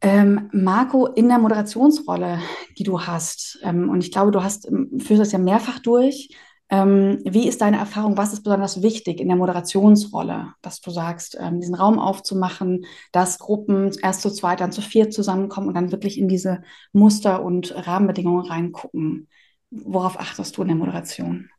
Ähm, 0.00 0.48
Marco, 0.52 1.06
in 1.06 1.28
der 1.28 1.38
Moderationsrolle, 1.38 2.40
die 2.78 2.84
du 2.84 3.00
hast, 3.00 3.58
ähm, 3.62 3.90
und 3.90 4.04
ich 4.04 4.12
glaube, 4.12 4.30
du 4.30 4.42
hast, 4.42 4.68
ähm, 4.68 5.00
führst 5.00 5.20
das 5.20 5.32
ja 5.32 5.38
mehrfach 5.38 5.80
durch, 5.80 6.28
ähm, 6.70 7.20
wie 7.24 7.48
ist 7.48 7.60
deine 7.62 7.78
Erfahrung? 7.78 8.16
Was 8.16 8.32
ist 8.32 8.42
besonders 8.42 8.82
wichtig 8.82 9.20
in 9.20 9.28
der 9.28 9.36
Moderationsrolle, 9.36 10.52
dass 10.60 10.80
du 10.80 10.90
sagst, 10.90 11.36
ähm, 11.40 11.60
diesen 11.60 11.74
Raum 11.74 11.98
aufzumachen, 11.98 12.84
dass 13.12 13.38
Gruppen 13.38 13.92
erst 14.02 14.20
zu 14.22 14.30
zweit, 14.30 14.60
dann 14.60 14.72
zu 14.72 14.82
viert 14.82 15.12
zusammenkommen 15.12 15.68
und 15.68 15.74
dann 15.74 15.92
wirklich 15.92 16.18
in 16.18 16.28
diese 16.28 16.62
Muster 16.92 17.42
und 17.42 17.74
Rahmenbedingungen 17.86 18.46
reingucken? 18.46 19.28
Worauf 19.70 20.18
achtest 20.20 20.56
du 20.56 20.62
in 20.62 20.68
der 20.68 20.76
Moderation? 20.76 21.50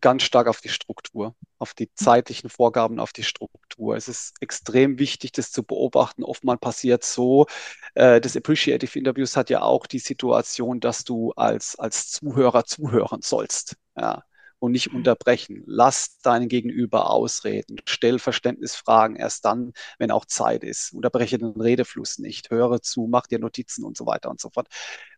Ganz 0.00 0.22
stark 0.22 0.46
auf 0.48 0.60
die 0.60 0.68
Struktur, 0.68 1.34
auf 1.58 1.74
die 1.74 1.92
zeitlichen 1.94 2.50
Vorgaben, 2.50 3.00
auf 3.00 3.12
die 3.12 3.22
Struktur. 3.22 3.96
Es 3.96 4.08
ist 4.08 4.34
extrem 4.40 4.98
wichtig, 4.98 5.32
das 5.32 5.52
zu 5.52 5.62
beobachten. 5.62 6.24
Oftmals 6.24 6.60
passiert 6.60 7.04
so, 7.04 7.46
äh, 7.94 8.20
das 8.20 8.36
Appreciative 8.36 8.98
Interviews 8.98 9.36
hat 9.36 9.50
ja 9.50 9.62
auch 9.62 9.86
die 9.86 9.98
Situation, 9.98 10.80
dass 10.80 11.04
du 11.04 11.32
als, 11.32 11.78
als 11.78 12.10
Zuhörer 12.10 12.64
zuhören 12.64 13.20
sollst. 13.22 13.76
Ja 13.96 14.24
und 14.64 14.72
nicht 14.72 14.92
mhm. 14.92 14.98
unterbrechen. 14.98 15.62
Lass 15.66 16.18
deinen 16.22 16.48
Gegenüber 16.48 17.10
ausreden. 17.10 17.76
Stell 17.86 18.18
Verständnisfragen 18.18 19.14
erst 19.16 19.44
dann, 19.44 19.72
wenn 19.98 20.10
auch 20.10 20.24
Zeit 20.24 20.64
ist. 20.64 20.94
Unterbreche 20.94 21.36
den 21.36 21.60
Redefluss 21.60 22.18
nicht. 22.18 22.50
Höre 22.50 22.80
zu, 22.80 23.06
mach 23.06 23.26
dir 23.26 23.38
Notizen 23.38 23.84
und 23.84 23.96
so 23.96 24.06
weiter 24.06 24.30
und 24.30 24.40
so 24.40 24.48
fort. 24.48 24.68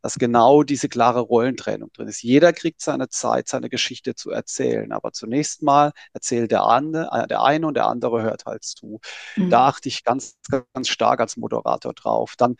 Dass 0.02 0.16
genau 0.16 0.64
diese 0.64 0.88
klare 0.88 1.20
Rollentrennung 1.20 1.92
drin 1.92 2.08
ist. 2.08 2.22
Jeder 2.22 2.52
kriegt 2.52 2.80
seine 2.80 3.08
Zeit, 3.08 3.46
seine 3.46 3.68
Geschichte 3.68 4.16
zu 4.16 4.30
erzählen. 4.30 4.90
Aber 4.90 5.12
zunächst 5.12 5.62
mal 5.62 5.92
erzählt 6.12 6.50
der, 6.50 6.64
andere, 6.64 7.08
äh, 7.12 7.28
der 7.28 7.42
eine 7.44 7.68
und 7.68 7.74
der 7.74 7.86
andere 7.86 8.22
hört 8.22 8.46
halt 8.46 8.64
zu. 8.64 9.00
Mhm. 9.36 9.50
Da 9.50 9.68
achte 9.68 9.88
ich 9.88 10.02
ganz, 10.02 10.38
ganz 10.74 10.88
stark 10.88 11.20
als 11.20 11.36
Moderator 11.36 11.94
drauf. 11.94 12.34
Dann 12.36 12.56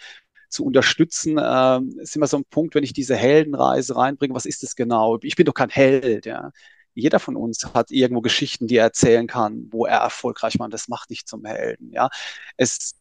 zu 0.49 0.65
unterstützen, 0.65 1.39
äh, 1.39 1.81
ist 2.01 2.15
immer 2.15 2.29
so 2.29 2.37
ein 2.39 2.45
Punkt, 2.45 2.77
wenn 2.77 2.85
ich 2.85 2.93
diese 2.93 3.17
Heldenreise 3.17 3.97
reinbringe, 3.97 4.35
was 4.35 4.47
ist 4.47 4.63
das 4.63 4.77
genau? 4.77 5.19
Ich 5.23 5.35
bin 5.35 5.45
doch 5.47 5.55
kein 5.55 5.71
Held, 5.71 6.27
ja 6.27 6.53
jeder 6.97 7.21
von 7.21 7.37
uns 7.37 7.65
hat 7.75 7.91
irgendwo 7.91 8.23
Geschichten, 8.23 8.67
die 8.67 8.77
er 8.77 8.85
erzählen 8.85 9.27
kann, 9.27 9.69
wo 9.71 9.87
er 9.87 9.99
erfolgreich 9.99 10.59
war. 10.59 10.69
Das 10.69 10.89
macht 10.89 11.11
nicht 11.11 11.29
zum 11.29 11.45
Helden. 11.45 11.93
Ja, 11.93 12.09
es 12.57 12.97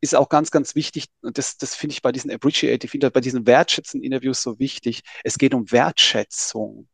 ist 0.00 0.14
auch 0.14 0.28
ganz, 0.28 0.50
ganz 0.50 0.74
wichtig, 0.74 1.06
und 1.22 1.38
das, 1.38 1.56
das 1.56 1.74
finde 1.74 1.94
ich 1.94 2.02
bei 2.02 2.12
diesen 2.12 2.30
Appreciative, 2.30 3.10
bei 3.10 3.20
diesen 3.20 3.46
wertschätzenden 3.46 4.04
Interviews 4.04 4.42
so 4.42 4.58
wichtig. 4.58 5.02
Es 5.24 5.38
geht 5.38 5.54
um 5.54 5.72
Wertschätzung. 5.72 6.88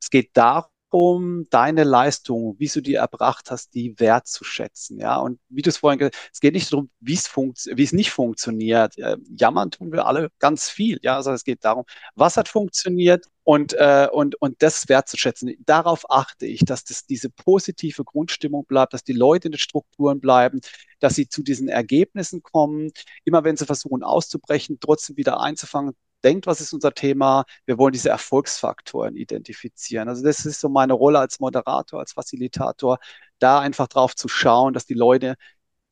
Es 0.00 0.10
geht 0.10 0.30
darum, 0.34 0.70
um 0.90 1.46
deine 1.50 1.84
Leistung, 1.84 2.56
wie 2.58 2.68
du 2.68 2.80
die 2.80 2.94
erbracht 2.94 3.50
hast, 3.50 3.74
die 3.74 3.98
wertzuschätzen. 3.98 4.98
Ja, 4.98 5.18
und 5.18 5.38
wie 5.48 5.62
du 5.62 5.70
es 5.70 5.78
vorhin 5.78 5.98
gesagt 5.98 6.16
hast, 6.16 6.30
es 6.34 6.40
geht 6.40 6.54
nicht 6.54 6.72
darum, 6.72 6.90
wie 7.00 7.14
es, 7.14 7.30
wie 7.34 7.82
es 7.82 7.92
nicht 7.92 8.10
funktioniert. 8.10 8.98
Äh, 8.98 9.16
jammern 9.36 9.70
tun 9.70 9.92
wir 9.92 10.06
alle 10.06 10.30
ganz 10.38 10.68
viel. 10.68 10.98
Ja, 11.02 11.16
also 11.16 11.32
es 11.32 11.44
geht 11.44 11.64
darum, 11.64 11.84
was 12.14 12.36
hat 12.36 12.48
funktioniert 12.48 13.26
und, 13.44 13.72
äh, 13.74 14.08
und, 14.12 14.40
und 14.40 14.62
das 14.62 14.88
wertzuschätzen. 14.88 15.54
Darauf 15.66 16.10
achte 16.10 16.46
ich, 16.46 16.60
dass 16.64 16.84
das 16.84 17.06
diese 17.06 17.30
positive 17.30 18.04
Grundstimmung 18.04 18.64
bleibt, 18.66 18.92
dass 18.92 19.04
die 19.04 19.12
Leute 19.12 19.48
in 19.48 19.52
den 19.52 19.58
Strukturen 19.58 20.20
bleiben, 20.20 20.60
dass 21.00 21.14
sie 21.14 21.28
zu 21.28 21.42
diesen 21.42 21.68
Ergebnissen 21.68 22.42
kommen. 22.42 22.92
Immer 23.24 23.44
wenn 23.44 23.56
sie 23.56 23.66
versuchen 23.66 24.02
auszubrechen, 24.02 24.78
trotzdem 24.80 25.16
wieder 25.16 25.40
einzufangen, 25.40 25.94
denkt, 26.24 26.46
was 26.46 26.60
ist 26.60 26.72
unser 26.72 26.92
Thema. 26.92 27.44
Wir 27.66 27.78
wollen 27.78 27.92
diese 27.92 28.10
Erfolgsfaktoren 28.10 29.16
identifizieren. 29.16 30.08
Also 30.08 30.22
das 30.22 30.44
ist 30.46 30.60
so 30.60 30.68
meine 30.68 30.92
Rolle 30.94 31.18
als 31.18 31.40
Moderator, 31.40 32.00
als 32.00 32.12
Facilitator, 32.12 32.98
da 33.38 33.60
einfach 33.60 33.88
drauf 33.88 34.14
zu 34.16 34.28
schauen, 34.28 34.74
dass 34.74 34.86
die 34.86 34.94
Leute, 34.94 35.36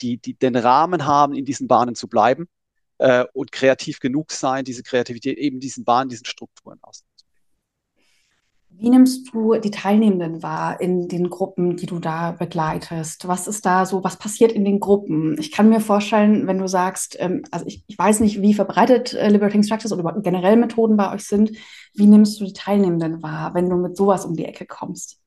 die, 0.03 0.19
die 0.19 0.35
den 0.35 0.57
Rahmen 0.57 1.07
haben, 1.07 1.35
in 1.35 1.45
diesen 1.45 1.69
Bahnen 1.69 1.95
zu 1.95 2.09
bleiben 2.09 2.49
äh, 2.99 3.25
und 3.33 3.53
kreativ 3.53 4.01
genug 4.01 4.33
sein, 4.33 4.65
diese 4.65 4.83
Kreativität 4.83 5.39
eben 5.39 5.61
diesen 5.61 5.85
Bahnen, 5.85 6.11
diesen 6.11 6.27
Strukturen 6.27 6.79
aus. 6.83 7.05
Wie 8.71 8.91
nimmst 8.91 9.33
du 9.33 9.55
die 9.55 9.71
Teilnehmenden 9.73 10.43
wahr 10.43 10.81
in 10.81 11.09
den 11.09 11.31
Gruppen, 11.31 11.77
die 11.77 11.87
du 11.87 11.99
da 11.99 12.33
begleitest? 12.33 13.27
Was 13.27 13.49
ist 13.49 13.67
da 13.67 13.87
so, 13.87 14.05
was 14.05 14.19
passiert 14.19 14.53
in 14.53 14.65
den 14.65 14.79
Gruppen? 14.79 15.37
Ich 15.41 15.51
kann 15.51 15.69
mir 15.69 15.81
vorstellen, 15.81 16.47
wenn 16.47 16.59
du 16.59 16.69
sagst, 16.69 17.17
ähm, 17.19 17.43
also 17.51 17.67
ich, 17.67 17.83
ich, 17.89 17.99
weiß 17.99 18.21
nicht, 18.21 18.41
wie 18.41 18.55
verbreitet 18.55 19.15
äh, 19.15 19.31
Liberating 19.31 19.65
Structures 19.65 19.93
oder 19.93 20.21
generell 20.21 20.57
Methoden 20.57 20.97
bei 20.97 21.13
euch 21.13 21.25
sind, 21.25 21.53
wie 21.95 22.07
nimmst 22.07 22.41
du 22.41 22.45
die 22.45 22.53
Teilnehmenden 22.53 23.23
wahr, 23.23 23.55
wenn 23.55 23.69
du 23.69 23.77
mit 23.77 23.97
sowas 23.97 24.25
um 24.25 24.37
die 24.37 24.45
Ecke 24.45 24.67
kommst? 24.67 25.19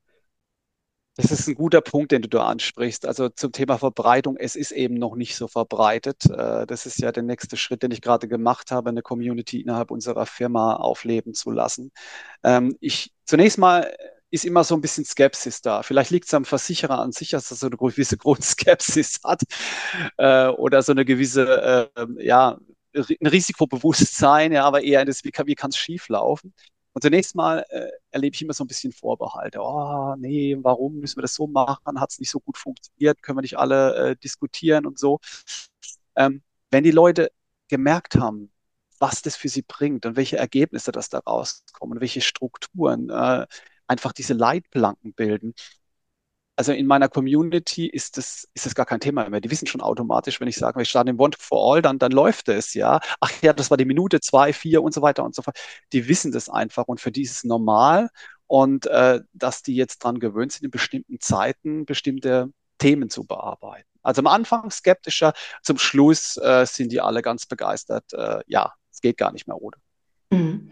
Das 1.16 1.30
ist 1.30 1.46
ein 1.46 1.54
guter 1.54 1.82
Punkt, 1.82 2.10
den 2.10 2.22
du 2.22 2.28
da 2.28 2.46
ansprichst. 2.46 3.04
Also 3.06 3.28
zum 3.28 3.52
Thema 3.52 3.76
Verbreitung, 3.76 4.38
es 4.38 4.56
ist 4.56 4.72
eben 4.72 4.94
noch 4.94 5.14
nicht 5.14 5.36
so 5.36 5.46
verbreitet. 5.46 6.24
Äh, 6.24 6.66
das 6.66 6.86
ist 6.86 6.98
ja 7.00 7.12
der 7.12 7.22
nächste 7.22 7.58
Schritt, 7.58 7.82
den 7.82 7.90
ich 7.90 8.00
gerade 8.00 8.28
gemacht 8.28 8.70
habe, 8.70 8.88
eine 8.90 9.02
Community 9.02 9.60
innerhalb 9.60 9.90
unserer 9.90 10.24
Firma 10.24 10.76
aufleben 10.76 11.34
zu 11.34 11.50
lassen. 11.50 11.92
Ähm, 12.42 12.76
ich 12.80 13.12
zunächst 13.26 13.58
mal 13.58 13.94
ist 14.30 14.46
immer 14.46 14.64
so 14.64 14.74
ein 14.74 14.80
bisschen 14.80 15.04
Skepsis 15.04 15.60
da. 15.60 15.82
Vielleicht 15.82 16.10
liegt 16.10 16.26
es 16.26 16.34
am 16.34 16.46
Versicherer 16.46 16.98
an 16.98 17.12
sich, 17.12 17.30
dass 17.30 17.50
er 17.50 17.56
so 17.58 17.66
eine 17.66 17.76
gewisse 17.76 18.16
Grundskepsis 18.18 19.20
hat 19.22 19.42
äh, 20.16 20.48
oder 20.48 20.82
so 20.82 20.92
eine 20.92 21.04
gewisse, 21.04 21.90
äh, 21.94 22.06
ja, 22.24 22.58
ein 22.94 23.26
Risikobewusstsein, 23.26 24.52
ja, 24.52 24.64
aber 24.64 24.82
eher 24.82 25.00
in 25.02 25.06
das, 25.06 25.22
wie 25.24 25.30
kann 25.30 25.70
es 25.70 25.76
schief 25.76 26.08
laufen. 26.08 26.54
Und 26.94 27.02
zunächst 27.02 27.34
mal 27.34 27.64
äh, 27.70 27.88
erlebe 28.10 28.34
ich 28.34 28.42
immer 28.42 28.52
so 28.52 28.64
ein 28.64 28.68
bisschen 28.68 28.92
Vorbehalte. 28.92 29.60
Oh, 29.62 30.14
nee, 30.18 30.56
warum 30.60 30.98
müssen 30.98 31.16
wir 31.16 31.22
das 31.22 31.34
so 31.34 31.46
machen? 31.46 32.00
Hat 32.00 32.10
es 32.10 32.18
nicht 32.18 32.30
so 32.30 32.40
gut 32.40 32.58
funktioniert? 32.58 33.22
Können 33.22 33.38
wir 33.38 33.42
nicht 33.42 33.58
alle 33.58 34.10
äh, 34.10 34.16
diskutieren 34.16 34.86
und 34.86 34.98
so? 34.98 35.18
Ähm, 36.16 36.42
wenn 36.70 36.84
die 36.84 36.90
Leute 36.90 37.30
gemerkt 37.68 38.16
haben, 38.16 38.52
was 38.98 39.22
das 39.22 39.36
für 39.36 39.48
sie 39.48 39.62
bringt 39.62 40.06
und 40.06 40.16
welche 40.16 40.36
Ergebnisse 40.38 40.92
das 40.92 41.08
da 41.08 41.18
rauskommen, 41.20 42.00
welche 42.00 42.20
Strukturen 42.20 43.10
äh, 43.10 43.46
einfach 43.86 44.12
diese 44.12 44.34
Leitplanken 44.34 45.14
bilden, 45.14 45.54
also 46.62 46.70
in 46.70 46.86
meiner 46.86 47.08
Community 47.08 47.88
ist 47.88 48.16
das, 48.16 48.46
ist 48.54 48.66
das 48.66 48.76
gar 48.76 48.86
kein 48.86 49.00
Thema 49.00 49.28
mehr. 49.28 49.40
Die 49.40 49.50
wissen 49.50 49.66
schon 49.66 49.80
automatisch, 49.80 50.40
wenn 50.40 50.46
ich 50.46 50.54
sage, 50.54 50.78
wir 50.78 50.84
starten 50.84 51.08
im 51.08 51.18
One 51.18 51.32
for 51.36 51.74
All, 51.74 51.82
dann, 51.82 51.98
dann 51.98 52.12
läuft 52.12 52.48
es, 52.48 52.72
ja. 52.74 53.00
Ach 53.18 53.32
ja, 53.42 53.52
das 53.52 53.68
war 53.68 53.76
die 53.76 53.84
Minute 53.84 54.20
zwei, 54.20 54.52
vier 54.52 54.80
und 54.80 54.94
so 54.94 55.02
weiter 55.02 55.24
und 55.24 55.34
so 55.34 55.42
fort. 55.42 55.58
Die 55.92 56.06
wissen 56.06 56.30
das 56.30 56.48
einfach 56.48 56.86
und 56.86 57.00
für 57.00 57.10
die 57.10 57.22
ist 57.22 57.32
es 57.32 57.42
normal 57.42 58.10
und 58.46 58.86
äh, 58.86 59.18
dass 59.32 59.64
die 59.64 59.74
jetzt 59.74 60.04
dran 60.04 60.20
gewöhnt 60.20 60.52
sind, 60.52 60.66
in 60.66 60.70
bestimmten 60.70 61.18
Zeiten 61.18 61.84
bestimmte 61.84 62.52
Themen 62.78 63.10
zu 63.10 63.24
bearbeiten. 63.24 63.88
Also 64.04 64.20
am 64.20 64.28
Anfang 64.28 64.70
skeptischer, 64.70 65.32
zum 65.64 65.78
Schluss 65.78 66.36
äh, 66.36 66.64
sind 66.64 66.92
die 66.92 67.00
alle 67.00 67.22
ganz 67.22 67.46
begeistert. 67.46 68.04
Äh, 68.12 68.38
ja, 68.46 68.72
es 68.92 69.00
geht 69.00 69.16
gar 69.16 69.32
nicht 69.32 69.48
mehr 69.48 69.60
ohne. 69.60 69.78
Mhm 70.30 70.70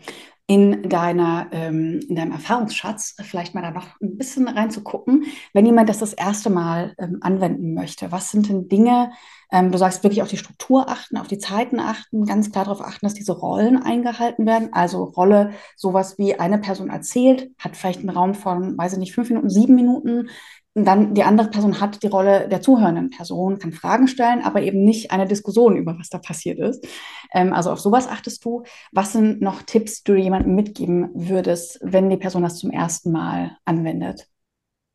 in, 0.50 0.88
deiner, 0.88 1.46
ähm, 1.52 2.00
in 2.08 2.16
deinem 2.16 2.32
Erfahrungsschatz 2.32 3.14
vielleicht 3.22 3.54
mal 3.54 3.62
da 3.62 3.70
noch 3.70 3.86
ein 4.00 4.18
bisschen 4.18 4.48
reinzugucken, 4.48 5.26
wenn 5.52 5.64
jemand 5.64 5.88
das 5.88 5.98
das 5.98 6.12
erste 6.12 6.50
Mal 6.50 6.92
ähm, 6.98 7.18
anwenden 7.20 7.72
möchte. 7.72 8.10
Was 8.10 8.32
sind 8.32 8.48
denn 8.48 8.66
Dinge, 8.66 9.12
ähm, 9.52 9.70
du 9.70 9.78
sagst 9.78 10.02
wirklich 10.02 10.22
auf 10.22 10.28
die 10.28 10.38
Struktur 10.38 10.88
achten, 10.88 11.18
auf 11.18 11.28
die 11.28 11.38
Zeiten 11.38 11.78
achten, 11.78 12.24
ganz 12.24 12.50
klar 12.50 12.64
darauf 12.64 12.80
achten, 12.80 13.06
dass 13.06 13.14
diese 13.14 13.30
Rollen 13.30 13.80
eingehalten 13.80 14.44
werden. 14.44 14.70
Also 14.72 15.04
Rolle, 15.04 15.52
sowas 15.76 16.18
wie 16.18 16.34
eine 16.40 16.58
Person 16.58 16.90
erzählt, 16.90 17.52
hat 17.56 17.76
vielleicht 17.76 18.00
einen 18.00 18.10
Raum 18.10 18.34
von, 18.34 18.76
weiß 18.76 18.94
ich 18.94 18.98
nicht, 18.98 19.14
fünf 19.14 19.28
Minuten, 19.28 19.50
sieben 19.50 19.76
Minuten, 19.76 20.30
und 20.74 20.84
dann 20.84 21.14
die 21.14 21.24
andere 21.24 21.48
Person 21.48 21.80
hat 21.80 22.02
die 22.02 22.06
Rolle 22.06 22.48
der 22.48 22.60
zuhörenden 22.60 23.10
Person, 23.10 23.58
kann 23.58 23.72
Fragen 23.72 24.06
stellen, 24.06 24.42
aber 24.42 24.62
eben 24.62 24.84
nicht 24.84 25.10
eine 25.10 25.26
Diskussion 25.26 25.76
über 25.76 25.98
was 25.98 26.10
da 26.10 26.18
passiert 26.18 26.60
ist. 26.60 26.86
Ähm, 27.32 27.52
also 27.52 27.70
auf 27.72 27.80
sowas 27.80 28.06
achtest 28.06 28.44
du. 28.44 28.62
Was 28.92 29.12
sind 29.12 29.40
noch 29.40 29.62
Tipps, 29.62 30.04
die 30.04 30.12
du 30.12 30.18
jemandem 30.18 30.54
mitgeben 30.54 31.10
würdest, 31.14 31.80
wenn 31.82 32.08
die 32.08 32.16
Person 32.16 32.42
das 32.42 32.58
zum 32.58 32.70
ersten 32.70 33.10
Mal 33.10 33.56
anwendet? 33.64 34.28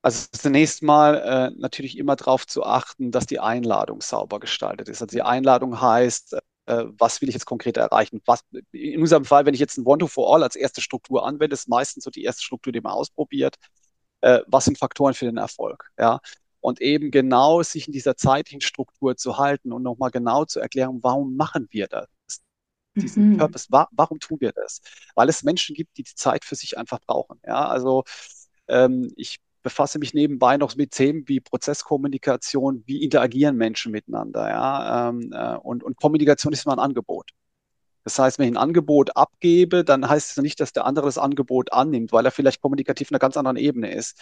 Also 0.02 0.28
zunächst 0.32 0.82
mal 0.82 1.16
äh, 1.16 1.60
natürlich 1.60 1.98
immer 1.98 2.16
darauf 2.16 2.48
zu 2.48 2.64
achten, 2.64 3.12
dass 3.12 3.26
die 3.26 3.40
Einladung 3.40 4.02
sauber 4.02 4.40
gestaltet 4.40 4.88
ist. 4.88 5.02
Also 5.02 5.14
die 5.14 5.24
Einladung 5.24 5.82
heißt, 5.82 6.38
äh, 6.68 6.86
was 6.98 7.22
will 7.22 7.28
ich 7.28 7.36
jetzt 7.36 7.48
konkret 7.48 7.76
erreichen? 7.76 8.22
Was, 8.26 8.42
in 8.72 9.02
unserem 9.02 9.26
Fall, 9.26 9.46
wenn 9.46 9.56
ich 9.56 9.60
jetzt 9.60 9.78
ein 9.78 9.86
One-to-For-All 9.86 10.44
als 10.44 10.56
erste 10.56 10.80
Struktur 10.80 11.26
anwende, 11.26 11.54
ist 11.54 11.68
meistens 11.68 12.04
so 12.06 12.12
die 12.12 12.24
erste 12.24 12.44
Struktur, 12.44 12.72
die 12.72 12.82
man 12.82 12.94
ausprobiert 12.94 13.56
äh, 14.26 14.42
was 14.48 14.66
sind 14.66 14.80
Faktoren 14.80 15.14
für 15.14 15.26
den 15.26 15.38
Erfolg. 15.38 15.92
Ja? 16.00 16.20
Und 16.60 16.82
eben 16.82 17.12
genau 17.12 17.62
sich 17.62 17.86
in 17.86 17.94
dieser 17.94 18.18
zeitlichen 18.18 18.62
Struktur 18.62 19.16
zu 19.16 19.38
halten 19.38 19.72
und 19.72 19.84
nochmal 19.84 20.10
genau 20.10 20.46
zu 20.46 20.60
erklären, 20.60 21.00
warum 21.04 21.36
machen 21.36 21.68
wir 21.70 21.88
das? 21.88 22.08
Diesen 22.96 23.34
mhm. 23.34 23.38
Purpose, 23.38 23.68
wa 23.70 23.88
warum 23.92 24.20
tun 24.20 24.40
wir 24.40 24.52
das? 24.52 24.82
Weil 25.14 25.30
es 25.30 25.44
Menschen 25.44 25.76
gibt, 25.76 25.98
die 25.98 26.04
die 26.04 26.16
Zeit 26.16 26.44
für 26.44 26.56
sich 26.56 26.76
einfach 26.78 27.00
brauchen. 27.06 27.40
Ja? 27.46 27.68
Also 27.68 28.04
ähm, 28.68 29.12
ich 29.16 29.38
befasse 29.62 30.00
mich 30.00 30.16
nebenbei 30.16 30.58
noch 30.58 30.76
mit 30.76 30.92
Themen 30.92 31.28
wie 31.28 31.40
Prozesskommunikation, 31.40 32.84
wie 32.88 33.04
interagieren 33.04 33.58
Menschen 33.58 33.92
miteinander. 33.92 34.50
Ja? 34.50 35.10
Ähm, 35.10 35.32
äh, 35.34 35.56
und, 35.58 35.84
und 35.84 35.98
Kommunikation 35.98 36.52
ist 36.52 36.66
immer 36.66 36.78
ein 36.78 36.80
Angebot. 36.80 37.30
Das 38.06 38.20
heißt, 38.20 38.38
wenn 38.40 38.48
ich 38.48 38.54
ein 38.54 38.58
Angebot 38.58 39.18
abgebe, 39.18 39.84
dann 39.84 40.08
heißt 40.08 40.32
es 40.32 40.38
nicht, 40.38 40.60
dass 40.60 40.72
der 40.74 40.86
andere 40.86 41.08
das 41.08 41.18
Angebot 41.18 41.74
annimmt, 41.74 42.14
weil 42.14 42.24
er 42.26 42.32
vielleicht 42.32 42.62
kommunikativ 42.62 43.10
in 43.10 43.16
einer 43.16 43.20
ganz 43.20 43.36
anderen 43.36 43.58
Ebene 43.58 43.92
ist. 43.92 44.22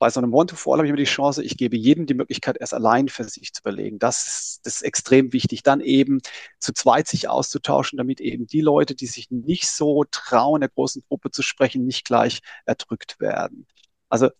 Bei 0.00 0.10
so 0.10 0.20
einem 0.20 0.34
One-to-Fall 0.34 0.78
habe 0.78 0.86
ich 0.86 0.90
immer 0.90 0.96
die 0.96 1.04
Chance, 1.04 1.42
ich 1.42 1.56
gebe 1.56 1.76
jedem 1.76 2.06
die 2.06 2.14
Möglichkeit, 2.14 2.56
erst 2.60 2.74
allein 2.74 3.08
für 3.08 3.24
sich 3.24 3.52
zu 3.52 3.62
überlegen. 3.62 3.98
Das 3.98 4.26
ist, 4.26 4.60
das 4.64 4.76
ist 4.76 4.82
extrem 4.82 5.32
wichtig. 5.32 5.62
Dann 5.62 5.80
eben 5.80 6.20
zu 6.58 6.72
zweit 6.72 7.08
sich 7.08 7.28
auszutauschen, 7.28 7.96
damit 7.96 8.20
eben 8.20 8.46
die 8.46 8.60
Leute, 8.60 8.94
die 8.94 9.06
sich 9.06 9.30
nicht 9.30 9.68
so 9.68 10.04
trauen, 10.10 10.60
der 10.60 10.70
großen 10.70 11.02
Gruppe 11.08 11.30
zu 11.30 11.42
sprechen, 11.42 11.84
nicht 11.84 12.04
gleich 12.04 12.40
erdrückt 12.64 13.20
werden. 13.20 13.66
Also 14.08 14.30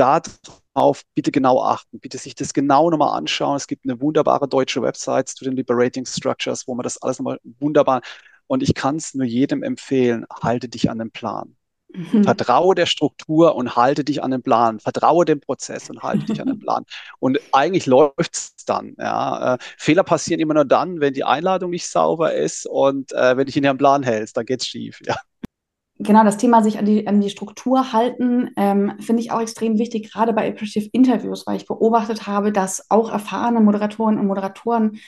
darauf 0.00 1.02
bitte 1.14 1.30
genau 1.30 1.62
achten, 1.62 2.00
bitte 2.00 2.18
sich 2.18 2.34
das 2.34 2.54
genau 2.54 2.90
nochmal 2.90 3.16
anschauen. 3.16 3.56
Es 3.56 3.66
gibt 3.66 3.84
eine 3.84 4.00
wunderbare 4.00 4.48
deutsche 4.48 4.82
Website 4.82 5.28
zu 5.28 5.44
den 5.44 5.56
Liberating 5.56 6.06
Structures, 6.06 6.66
wo 6.66 6.74
man 6.74 6.84
das 6.84 7.00
alles 7.02 7.18
nochmal 7.18 7.38
wunderbar 7.60 8.00
und 8.46 8.64
ich 8.64 8.74
kann 8.74 8.96
es 8.96 9.14
nur 9.14 9.26
jedem 9.26 9.62
empfehlen, 9.62 10.26
halte 10.42 10.68
dich 10.68 10.90
an 10.90 10.98
den 10.98 11.12
Plan. 11.12 11.54
Mhm. 11.92 12.24
Vertraue 12.24 12.74
der 12.74 12.86
Struktur 12.86 13.54
und 13.54 13.76
halte 13.76 14.02
dich 14.02 14.24
an 14.24 14.32
den 14.32 14.42
Plan. 14.42 14.80
Vertraue 14.80 15.24
dem 15.24 15.40
Prozess 15.40 15.88
und 15.88 16.02
halte 16.02 16.26
dich 16.26 16.40
an 16.40 16.48
den 16.48 16.58
Plan. 16.60 16.84
Und 17.20 17.38
eigentlich 17.52 17.86
läuft 17.86 18.34
es 18.34 18.56
dann. 18.66 18.96
Ja. 18.98 19.54
Äh, 19.54 19.58
Fehler 19.76 20.02
passieren 20.02 20.40
immer 20.40 20.54
nur 20.54 20.64
dann, 20.64 21.00
wenn 21.00 21.14
die 21.14 21.22
Einladung 21.22 21.70
nicht 21.70 21.86
sauber 21.86 22.34
ist 22.34 22.66
und 22.66 23.12
äh, 23.12 23.36
wenn 23.36 23.46
dich 23.46 23.56
in 23.56 23.62
den 23.62 23.78
Plan 23.78 24.02
hältst, 24.02 24.36
dann 24.36 24.46
geht 24.46 24.62
es 24.62 24.66
schief. 24.66 25.00
Ja 25.06 25.16
genau 26.00 26.24
das 26.24 26.38
Thema 26.38 26.62
sich 26.62 26.78
an 26.78 26.86
die, 26.86 27.06
an 27.06 27.20
die 27.20 27.30
Struktur 27.30 27.92
halten, 27.92 28.50
ähm, 28.56 28.94
finde 29.00 29.22
ich 29.22 29.30
auch 29.30 29.40
extrem 29.40 29.78
wichtig, 29.78 30.10
gerade 30.10 30.32
bei 30.32 30.48
Appreciative 30.48 30.90
Interviews, 30.92 31.46
weil 31.46 31.56
ich 31.56 31.66
beobachtet 31.66 32.26
habe, 32.26 32.52
dass 32.52 32.90
auch 32.90 33.12
erfahrene 33.12 33.60
Moderatoren 33.60 34.18
und 34.18 34.26
Moderatoren 34.26 34.98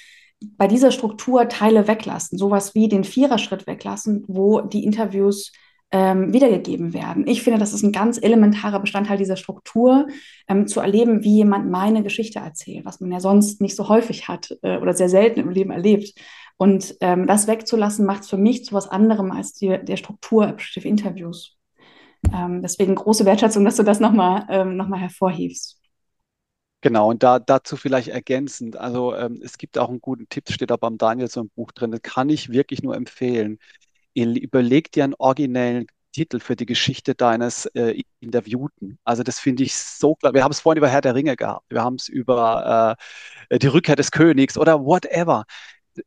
bei 0.57 0.66
dieser 0.66 0.90
Struktur 0.90 1.48
Teile 1.48 1.88
weglassen, 1.88 2.37
sowas 2.38 2.74
wie 2.74 2.88
den 2.88 3.05
Viererschritt 3.05 3.66
weglassen, 3.66 4.24
wo 4.26 4.61
die 4.61 4.85
Interviews 4.85 5.52
ähm, 5.92 6.33
wiedergegeben 6.33 6.94
werden. 6.94 7.26
Ich 7.26 7.42
finde, 7.42 7.59
das 7.59 7.74
ist 7.74 7.83
ein 7.83 7.92
ganz 7.92 8.18
elementarer 8.20 8.81
Bestandteil 8.81 9.18
dieser 9.18 9.37
Struktur, 9.37 10.09
ähm, 10.48 10.66
zu 10.66 10.81
erleben, 10.81 11.22
wie 11.22 11.37
jemand 11.37 11.70
meine 11.70 12.02
Geschichte 12.02 12.38
erzählt, 12.38 12.85
was 12.87 13.00
man 13.00 13.12
ja 13.12 13.20
sonst 13.20 13.61
nicht 13.61 13.76
so 13.76 13.88
häufig 13.88 14.26
hat 14.26 14.57
äh, 14.62 14.78
oder 14.78 14.94
sehr 14.94 15.11
selten 15.11 15.40
im 15.40 15.50
Leben 15.50 15.70
erlebt. 15.70 16.18
Und 16.56 16.96
ähm, 17.00 17.26
das 17.26 17.46
wegzulassen, 17.46 18.06
macht 18.06 18.22
es 18.22 18.30
für 18.30 18.36
mich 18.36 18.64
zu 18.64 18.74
was 18.74 18.88
anderem 18.88 19.32
als 19.32 19.54
die, 19.54 19.78
der 19.82 19.96
Struktur 19.96 20.46
Appreciative 20.46 20.88
Interviews. 20.88 21.56
Ähm, 22.32 22.62
deswegen 22.62 22.94
große 22.94 23.24
Wertschätzung, 23.24 23.64
dass 23.64 23.76
du 23.76 23.82
das 23.82 24.00
nochmal 24.00 24.46
ähm, 24.48 24.76
noch 24.76 24.88
hervorhebst. 24.94 25.78
Genau, 26.80 27.10
und 27.10 27.22
da, 27.22 27.38
dazu 27.38 27.76
vielleicht 27.76 28.08
ergänzend, 28.08 28.76
also 28.76 29.14
ähm, 29.14 29.40
es 29.42 29.56
gibt 29.56 29.78
auch 29.78 29.88
einen 29.88 30.00
guten 30.00 30.28
Tipp, 30.28 30.50
steht 30.50 30.70
da 30.70 30.76
beim 30.76 30.98
Daniel 30.98 31.28
so 31.28 31.40
im 31.40 31.50
Buch 31.50 31.70
drin, 31.70 31.92
das 31.92 32.02
kann 32.02 32.28
ich 32.28 32.50
wirklich 32.50 32.82
nur 32.82 32.96
empfehlen. 32.96 33.58
Überleg 34.14 34.90
dir 34.90 35.04
einen 35.04 35.14
originellen 35.14 35.86
Titel 36.12 36.40
für 36.40 36.56
die 36.56 36.66
Geschichte 36.66 37.14
deines 37.14 37.66
äh, 37.66 38.02
Interviewten. 38.20 38.98
Also 39.04 39.22
das 39.22 39.38
finde 39.38 39.62
ich 39.62 39.74
so 39.74 40.16
klar. 40.16 40.34
Wir 40.34 40.44
haben 40.44 40.50
es 40.50 40.60
vorhin 40.60 40.78
über 40.78 40.88
Herr 40.88 41.00
der 41.00 41.14
Ringe 41.14 41.36
gehabt, 41.36 41.64
wir 41.70 41.82
haben 41.82 41.96
es 41.96 42.08
über 42.08 42.96
äh, 43.48 43.58
die 43.58 43.68
Rückkehr 43.68 43.96
des 43.96 44.10
Königs 44.10 44.58
oder 44.58 44.84
whatever 44.84 45.44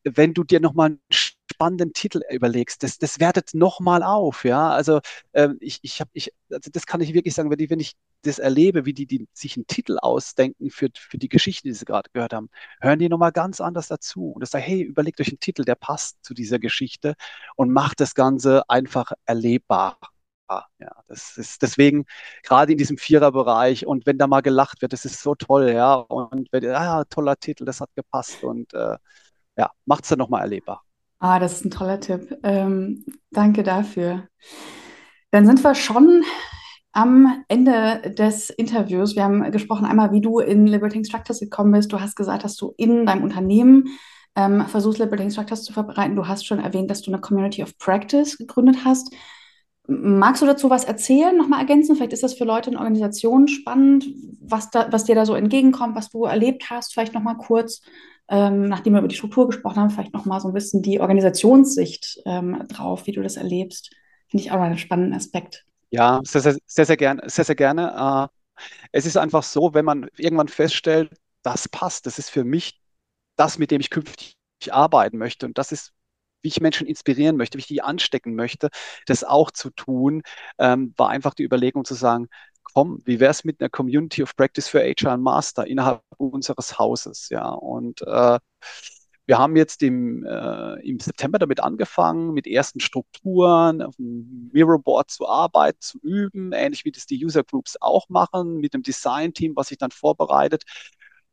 wenn 0.03 0.33
du 0.33 0.43
dir 0.43 0.59
nochmal 0.59 0.87
einen 0.87 1.01
spannenden 1.11 1.93
Titel 1.93 2.21
überlegst, 2.29 2.83
das, 2.83 2.97
das 2.97 3.19
wertet 3.19 3.53
nochmal 3.53 4.03
auf, 4.03 4.43
ja. 4.43 4.69
Also 4.71 4.99
ähm, 5.33 5.57
ich, 5.61 5.79
ich 5.83 6.01
habe, 6.01 6.09
ich, 6.13 6.33
also 6.51 6.69
das 6.71 6.85
kann 6.85 7.01
ich 7.01 7.13
wirklich 7.13 7.33
sagen, 7.33 7.49
wenn 7.51 7.59
ich, 7.59 7.69
wenn 7.69 7.79
ich 7.79 7.93
das 8.23 8.39
erlebe, 8.39 8.85
wie 8.85 8.93
die, 8.93 9.05
die 9.05 9.27
sich 9.33 9.55
einen 9.55 9.67
Titel 9.67 9.97
ausdenken 9.99 10.69
für, 10.71 10.89
für 10.97 11.17
die 11.17 11.29
Geschichte, 11.29 11.67
die 11.67 11.73
sie 11.73 11.85
gerade 11.85 12.09
gehört 12.13 12.33
haben, 12.33 12.49
hören 12.81 12.99
die 12.99 13.09
nochmal 13.09 13.31
ganz 13.31 13.61
anders 13.61 13.87
dazu. 13.87 14.31
Und 14.31 14.41
das 14.41 14.51
sagt, 14.51 14.65
hey, 14.65 14.81
überlegt 14.81 15.21
euch 15.21 15.29
einen 15.29 15.39
Titel, 15.39 15.63
der 15.63 15.75
passt 15.75 16.23
zu 16.23 16.33
dieser 16.33 16.59
Geschichte 16.59 17.15
und 17.55 17.71
macht 17.71 17.99
das 17.99 18.15
Ganze 18.15 18.67
einfach 18.69 19.11
erlebbar. 19.25 19.99
Ja, 20.79 20.91
das 21.07 21.37
ist 21.37 21.61
deswegen 21.63 22.05
gerade 22.43 22.71
in 22.73 22.77
diesem 22.77 22.97
Viererbereich 22.97 23.87
und 23.87 24.05
wenn 24.05 24.19
da 24.19 24.27
mal 24.27 24.41
gelacht 24.41 24.81
wird, 24.81 24.93
das 24.93 25.03
ist 25.05 25.21
so 25.21 25.33
toll, 25.35 25.71
ja. 25.71 25.95
Und 25.95 26.51
wenn, 26.51 26.65
ah, 26.69 27.03
toller 27.05 27.37
Titel, 27.37 27.65
das 27.65 27.81
hat 27.81 27.89
gepasst 27.95 28.43
und 28.43 28.73
äh, 28.73 28.97
ja, 29.57 29.71
macht 29.85 30.03
es 30.03 30.09
dann 30.09 30.19
nochmal 30.19 30.41
erlebbar. 30.41 30.83
Ah, 31.19 31.39
das 31.39 31.53
ist 31.53 31.65
ein 31.65 31.71
toller 31.71 31.99
Tipp. 31.99 32.37
Ähm, 32.43 33.05
danke 33.31 33.63
dafür. 33.63 34.27
Dann 35.31 35.45
sind 35.45 35.63
wir 35.63 35.75
schon 35.75 36.23
am 36.91 37.43
Ende 37.47 38.13
des 38.17 38.49
Interviews. 38.49 39.15
Wir 39.15 39.23
haben 39.23 39.51
gesprochen 39.51 39.85
einmal, 39.85 40.11
wie 40.11 40.21
du 40.21 40.39
in 40.39 40.65
Liberating 40.65 41.03
Structures 41.03 41.39
gekommen 41.39 41.73
bist. 41.73 41.91
Du 41.91 41.99
hast 41.99 42.15
gesagt, 42.15 42.43
dass 42.43 42.55
du 42.55 42.73
in 42.77 43.05
deinem 43.05 43.23
Unternehmen 43.23 43.97
ähm, 44.35 44.65
versuchst, 44.67 44.99
Liberating 44.99 45.29
Structures 45.29 45.63
zu 45.63 45.73
verbreiten. 45.73 46.15
Du 46.15 46.27
hast 46.27 46.45
schon 46.45 46.59
erwähnt, 46.59 46.89
dass 46.89 47.01
du 47.01 47.11
eine 47.11 47.19
Community 47.19 47.63
of 47.63 47.77
Practice 47.77 48.37
gegründet 48.37 48.85
hast. 48.85 49.13
Magst 49.87 50.41
du 50.41 50.45
dazu 50.45 50.69
was 50.69 50.83
erzählen, 50.83 51.35
nochmal 51.35 51.59
ergänzen? 51.59 51.95
Vielleicht 51.95 52.13
ist 52.13 52.23
das 52.23 52.33
für 52.33 52.45
Leute 52.45 52.71
in 52.71 52.77
Organisationen 52.77 53.47
spannend, 53.47 54.05
was, 54.39 54.71
da, 54.71 54.87
was 54.91 55.03
dir 55.03 55.15
da 55.15 55.25
so 55.25 55.35
entgegenkommt, 55.35 55.95
was 55.95 56.09
du 56.09 56.25
erlebt 56.25 56.69
hast. 56.69 56.93
Vielleicht 56.93 57.13
nochmal 57.13 57.37
kurz 57.37 57.81
ähm, 58.29 58.67
nachdem 58.67 58.93
wir 58.93 58.99
über 58.99 59.07
die 59.07 59.15
Struktur 59.15 59.47
gesprochen 59.47 59.77
haben, 59.77 59.89
vielleicht 59.89 60.13
noch 60.13 60.25
mal 60.25 60.39
so 60.39 60.47
ein 60.47 60.53
bisschen 60.53 60.81
die 60.81 60.99
Organisationssicht 60.99 62.21
ähm, 62.25 62.63
drauf, 62.67 63.05
wie 63.07 63.11
du 63.11 63.21
das 63.21 63.37
erlebst. 63.37 63.91
Finde 64.27 64.43
ich 64.43 64.51
auch 64.51 64.59
einen 64.59 64.77
spannenden 64.77 65.13
Aspekt. 65.13 65.65
Ja, 65.91 66.21
sehr, 66.23 66.41
sehr, 66.41 66.57
sehr, 66.65 66.85
sehr 66.85 66.97
gerne. 66.97 67.21
Sehr, 67.29 67.45
sehr 67.45 67.55
gerne. 67.55 68.31
Äh, 68.31 68.61
es 68.91 69.05
ist 69.05 69.17
einfach 69.17 69.43
so, 69.43 69.73
wenn 69.73 69.85
man 69.85 70.07
irgendwann 70.17 70.47
feststellt, 70.47 71.13
das 71.43 71.69
passt, 71.69 72.05
das 72.05 72.17
ist 72.17 72.29
für 72.29 72.43
mich 72.43 72.81
das, 73.35 73.59
mit 73.59 73.71
dem 73.71 73.81
ich 73.81 73.89
künftig 73.89 74.37
arbeiten 74.71 75.17
möchte. 75.17 75.45
Und 75.45 75.57
das 75.57 75.71
ist, 75.71 75.93
wie 76.41 76.47
ich 76.47 76.61
Menschen 76.61 76.87
inspirieren 76.87 77.37
möchte, 77.37 77.57
wie 77.57 77.61
ich 77.61 77.67
die 77.67 77.81
anstecken 77.81 78.35
möchte, 78.35 78.69
das 79.05 79.23
auch 79.23 79.51
zu 79.51 79.69
tun, 79.69 80.23
ähm, 80.57 80.93
war 80.97 81.09
einfach 81.09 81.33
die 81.33 81.43
Überlegung 81.43 81.85
zu 81.85 81.93
sagen, 81.93 82.27
komm, 82.73 82.99
wie 83.05 83.19
wäre 83.19 83.31
es 83.31 83.43
mit 83.43 83.61
einer 83.61 83.69
Community 83.69 84.23
of 84.23 84.35
Practice 84.35 84.67
für 84.67 84.81
HR 84.81 85.17
Master 85.17 85.65
innerhalb 85.65 86.01
unseres 86.17 86.77
Hauses? 86.77 87.29
Ja, 87.29 87.49
und 87.49 88.01
äh, 88.01 88.39
wir 89.27 89.39
haben 89.39 89.55
jetzt 89.55 89.81
im, 89.81 90.23
äh, 90.23 90.87
im 90.87 90.99
September 90.99 91.39
damit 91.39 91.59
angefangen, 91.59 92.33
mit 92.33 92.45
ersten 92.45 92.79
Strukturen 92.79 93.81
auf 93.81 93.95
dem 93.95 94.51
Mirrorboard 94.53 95.09
zu 95.09 95.27
arbeiten, 95.27 95.79
zu 95.81 95.99
üben, 95.99 96.51
ähnlich 96.51 96.85
wie 96.85 96.91
das 96.91 97.07
die 97.07 97.23
User 97.23 97.43
Groups 97.43 97.77
auch 97.81 98.07
machen, 98.09 98.57
mit 98.57 98.73
dem 98.73 98.83
Design-Team, 98.83 99.55
was 99.55 99.69
sich 99.69 99.79
dann 99.79 99.91
vorbereitet. 99.91 100.63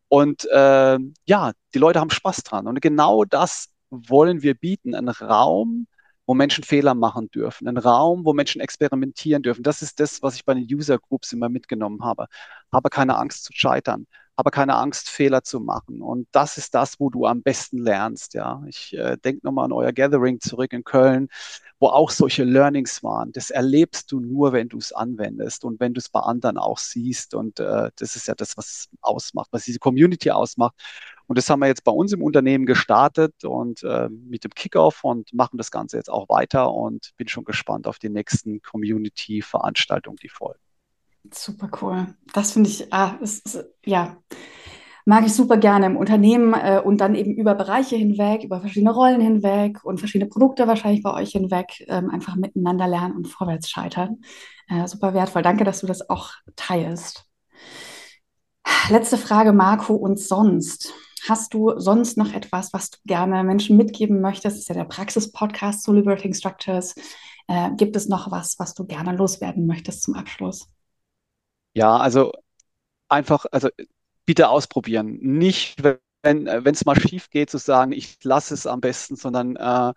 Und 0.09 0.47
äh, 0.51 0.99
ja, 1.27 1.53
die 1.75 1.79
Leute 1.79 2.01
haben 2.01 2.11
Spaß 2.11 2.45
dran. 2.45 2.67
Und 2.67 2.81
genau 2.81 3.25
das 3.25 3.69
wollen 3.91 4.43
wir 4.43 4.55
bieten, 4.55 4.95
einen 4.95 5.09
Raum, 5.09 5.87
wo 6.27 6.35
Menschen 6.35 6.65
Fehler 6.65 6.95
machen 6.95 7.31
dürfen, 7.31 7.69
ein 7.69 7.77
Raum, 7.79 8.25
wo 8.25 8.33
Menschen 8.33 8.61
experimentieren 8.61 9.43
dürfen. 9.43 9.63
Das 9.63 9.83
ist 9.83 10.01
das, 10.01 10.23
was 10.23 10.37
ich 10.37 10.45
bei 10.45 10.55
den 10.55 10.67
User 10.73 10.99
Groups 10.99 11.33
immer 11.33 11.49
mitgenommen 11.49 12.05
habe. 12.05 12.27
Habe 12.73 12.91
keine 12.91 13.17
Angst 13.19 13.45
zu 13.45 13.53
scheitern. 13.55 14.07
aber 14.37 14.51
keine 14.51 14.75
Angst, 14.77 15.11
Fehler 15.11 15.43
zu 15.45 15.61
machen. 15.61 16.01
Und 16.01 16.27
das 16.33 16.57
ist 16.59 16.75
das, 16.75 16.99
wo 16.99 17.11
du 17.11 17.27
am 17.27 17.43
besten 17.43 17.79
lernst. 17.79 18.35
Ja, 18.35 18.63
ich 18.67 18.95
äh, 18.95 19.17
denke 19.19 19.47
nochmal 19.47 19.67
an 19.67 19.73
euer 19.73 19.93
Gathering 19.93 20.41
zurück 20.41 20.73
in 20.73 20.85
Köln, 20.85 21.29
wo 21.79 21.89
auch 21.89 22.11
solche 22.11 22.45
Learnings 22.45 23.03
waren. 23.03 23.33
Das 23.33 23.51
erlebst 23.51 24.11
du 24.11 24.21
nur, 24.21 24.53
wenn 24.53 24.69
du 24.69 24.79
es 24.79 24.93
anwendest 24.93 25.65
und 25.65 25.81
wenn 25.81 25.95
du 25.95 25.99
es 25.99 26.09
bei 26.09 26.21
anderen 26.21 26.57
auch 26.59 26.79
siehst. 26.79 27.35
Und 27.35 27.61
äh, 27.61 27.91
das 27.97 28.17
ist 28.17 28.27
ja 28.29 28.35
das, 28.35 28.57
was 28.57 28.89
ausmacht, 29.03 29.49
was 29.53 29.65
diese 29.65 29.79
Community 29.79 30.31
ausmacht. 30.31 30.75
Und 31.33 31.39
das 31.39 31.49
haben 31.49 31.61
wir 31.61 31.67
jetzt 31.67 31.85
bei 31.85 31.93
uns 31.93 32.13
im 32.13 32.21
Unternehmen 32.21 32.67
gestartet 32.67 33.43
und 33.45 33.83
äh, 33.85 34.11
mit 34.11 34.45
dem 34.45 34.51
Kickoff 34.51 35.03
und 35.03 35.33
machen 35.33 35.57
das 35.57 35.71
Ganze 35.71 35.97
jetzt 35.97 36.11
auch 36.11 36.29
weiter 36.29 36.71
und 36.75 37.13
bin 37.17 37.27
schon 37.27 37.47
gespannt 37.47 37.87
auf 37.87 37.99
die 37.99 38.11
nächsten 38.11 38.61
Community-Veranstaltungen, 38.61 40.19
die 40.23 40.29
folgen. 40.29 40.61
Super 41.33 41.71
cool. 41.81 42.07
Das 42.35 42.53
finde 42.53 42.69
ich, 42.69 42.93
ah, 42.93 43.17
ist, 43.23 43.47
ist, 43.47 43.65
ja, 43.83 44.19
mag 45.07 45.25
ich 45.25 45.33
super 45.33 45.57
gerne 45.57 45.87
im 45.87 45.97
Unternehmen 45.97 46.53
äh, 46.53 46.83
und 46.85 46.99
dann 47.01 47.15
eben 47.15 47.35
über 47.35 47.55
Bereiche 47.55 47.97
hinweg, 47.97 48.45
über 48.45 48.61
verschiedene 48.61 48.93
Rollen 48.93 49.23
hinweg 49.23 49.83
und 49.85 50.01
verschiedene 50.01 50.29
Produkte 50.29 50.67
wahrscheinlich 50.67 51.03
bei 51.03 51.15
euch 51.15 51.31
hinweg 51.31 51.83
ähm, 51.89 52.11
einfach 52.11 52.37
miteinander 52.37 52.87
lernen 52.87 53.17
und 53.17 53.27
vorwärts 53.27 53.71
scheitern. 53.71 54.21
Äh, 54.69 54.87
super 54.87 55.15
wertvoll. 55.15 55.41
Danke, 55.41 55.65
dass 55.65 55.81
du 55.81 55.87
das 55.87 56.11
auch 56.11 56.33
teilst. 56.57 57.25
Letzte 58.91 59.17
Frage, 59.17 59.55
Marco, 59.55 59.95
und 59.95 60.21
sonst? 60.21 60.93
Hast 61.29 61.55
du 61.55 61.79
sonst 61.79 62.17
noch 62.17 62.33
etwas, 62.33 62.73
was 62.73 62.91
du 62.91 62.99
gerne 63.05 63.45
Menschen 63.45 63.77
mitgeben 63.77 64.21
möchtest? 64.21 64.57
Das 64.57 64.59
ist 64.59 64.69
ja 64.69 64.75
der 64.75 64.85
Praxis-Podcast 64.85 65.85
zu 65.85 65.93
Liberating 65.93 66.35
Structures. 66.35 66.95
Äh, 67.47 67.71
gibt 67.77 67.95
es 67.97 68.09
noch 68.09 68.31
was, 68.31 68.59
was 68.59 68.75
du 68.75 68.85
gerne 68.85 69.17
loswerden 69.17 69.67
möchtest 69.67 70.03
zum 70.03 70.15
Abschluss? 70.15 70.69
Ja, 71.75 71.97
also 71.97 72.33
einfach, 73.09 73.47
also 73.53 73.69
bitte 74.27 74.49
ausprobieren. 74.49 75.19
Nicht, 75.21 75.83
wenn 75.83 75.99
wenn 76.23 76.75
es 76.75 76.85
mal 76.85 76.99
schief 77.01 77.31
geht, 77.31 77.51
zu 77.51 77.59
sagen, 77.59 77.93
ich 77.93 78.23
lasse 78.23 78.55
es 78.55 78.67
am 78.67 78.81
besten, 78.81 79.17
sondern 79.17 79.57
äh, 79.57 79.93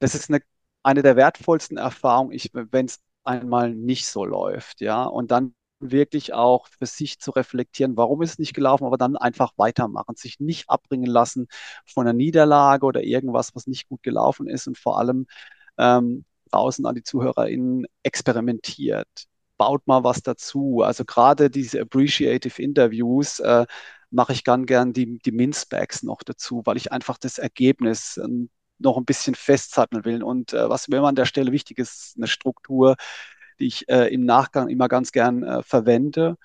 das 0.00 0.14
ist 0.14 0.30
eine, 0.30 0.42
eine 0.82 1.02
der 1.02 1.16
wertvollsten 1.16 1.78
Erfahrungen, 1.78 2.38
wenn 2.52 2.86
es 2.86 3.00
einmal 3.24 3.74
nicht 3.74 4.06
so 4.06 4.24
läuft, 4.24 4.80
ja. 4.80 5.04
Und 5.04 5.30
dann 5.30 5.54
wirklich 5.82 6.32
auch 6.32 6.66
für 6.68 6.86
sich 6.86 7.18
zu 7.20 7.30
reflektieren, 7.32 7.96
warum 7.96 8.22
ist 8.22 8.32
es 8.32 8.38
nicht 8.38 8.54
gelaufen, 8.54 8.84
aber 8.84 8.96
dann 8.96 9.16
einfach 9.16 9.52
weitermachen, 9.56 10.16
sich 10.16 10.40
nicht 10.40 10.70
abbringen 10.70 11.10
lassen 11.10 11.48
von 11.86 12.06
einer 12.06 12.14
Niederlage 12.14 12.86
oder 12.86 13.02
irgendwas, 13.02 13.54
was 13.54 13.66
nicht 13.66 13.88
gut 13.88 14.02
gelaufen 14.02 14.48
ist 14.48 14.66
und 14.66 14.78
vor 14.78 14.98
allem 14.98 15.26
ähm, 15.78 16.24
draußen 16.50 16.86
an 16.86 16.94
die 16.94 17.02
ZuhörerInnen 17.02 17.86
experimentiert. 18.02 19.08
Baut 19.58 19.86
mal 19.86 20.04
was 20.04 20.22
dazu. 20.22 20.82
Also 20.82 21.04
gerade 21.04 21.50
diese 21.50 21.80
Appreciative 21.80 22.60
Interviews 22.62 23.40
äh, 23.40 23.66
mache 24.10 24.32
ich 24.32 24.44
ganz 24.44 24.66
gern 24.66 24.92
die, 24.92 25.18
die 25.18 25.32
Min-Specs 25.32 26.02
noch 26.02 26.22
dazu, 26.22 26.62
weil 26.64 26.76
ich 26.76 26.92
einfach 26.92 27.18
das 27.18 27.38
Ergebnis 27.38 28.16
äh, 28.18 28.28
noch 28.78 28.96
ein 28.96 29.04
bisschen 29.04 29.34
festzatteln 29.34 30.04
will. 30.04 30.22
Und 30.22 30.52
äh, 30.52 30.68
was 30.68 30.88
mir 30.88 31.02
an 31.02 31.14
der 31.14 31.26
Stelle 31.26 31.52
wichtig 31.52 31.78
ist, 31.78 32.14
eine 32.16 32.26
Struktur, 32.26 32.96
die 33.62 33.68
ich 33.68 33.88
äh, 33.88 34.12
im 34.12 34.24
Nachgang 34.24 34.68
immer 34.68 34.88
ganz 34.88 35.12
gern 35.12 35.42
äh, 35.44 35.62
verwende. 35.62 36.36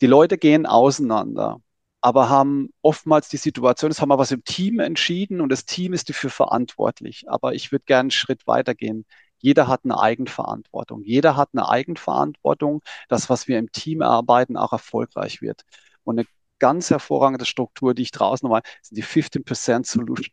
Die 0.00 0.06
Leute 0.06 0.38
gehen 0.38 0.66
auseinander, 0.66 1.60
aber 2.00 2.28
haben 2.28 2.70
oftmals 2.82 3.28
die 3.28 3.36
Situation, 3.36 3.90
es 3.90 4.00
haben 4.00 4.10
wir 4.10 4.18
was 4.18 4.30
im 4.30 4.44
Team 4.44 4.80
entschieden 4.80 5.40
und 5.40 5.50
das 5.50 5.64
Team 5.66 5.92
ist 5.92 6.08
dafür 6.08 6.30
verantwortlich. 6.30 7.28
Aber 7.28 7.54
ich 7.54 7.72
würde 7.72 7.84
gerne 7.86 8.00
einen 8.02 8.10
Schritt 8.12 8.46
weitergehen. 8.46 9.06
Jeder 9.38 9.68
hat 9.68 9.82
eine 9.84 9.98
Eigenverantwortung. 10.00 11.02
Jeder 11.02 11.36
hat 11.36 11.50
eine 11.52 11.68
Eigenverantwortung, 11.68 12.82
dass 13.08 13.28
was 13.28 13.48
wir 13.48 13.58
im 13.58 13.72
Team 13.72 14.00
erarbeiten, 14.02 14.56
auch 14.56 14.72
erfolgreich 14.72 15.42
wird. 15.42 15.62
Und 16.04 16.18
eine 16.18 16.28
ganz 16.58 16.90
hervorragende 16.90 17.44
Struktur, 17.44 17.94
die 17.94 18.02
ich 18.02 18.12
draußen 18.12 18.46
nochmal, 18.46 18.62
sind 18.82 18.96
die 18.96 19.04
15% 19.04 19.84
Solutions 19.86 20.30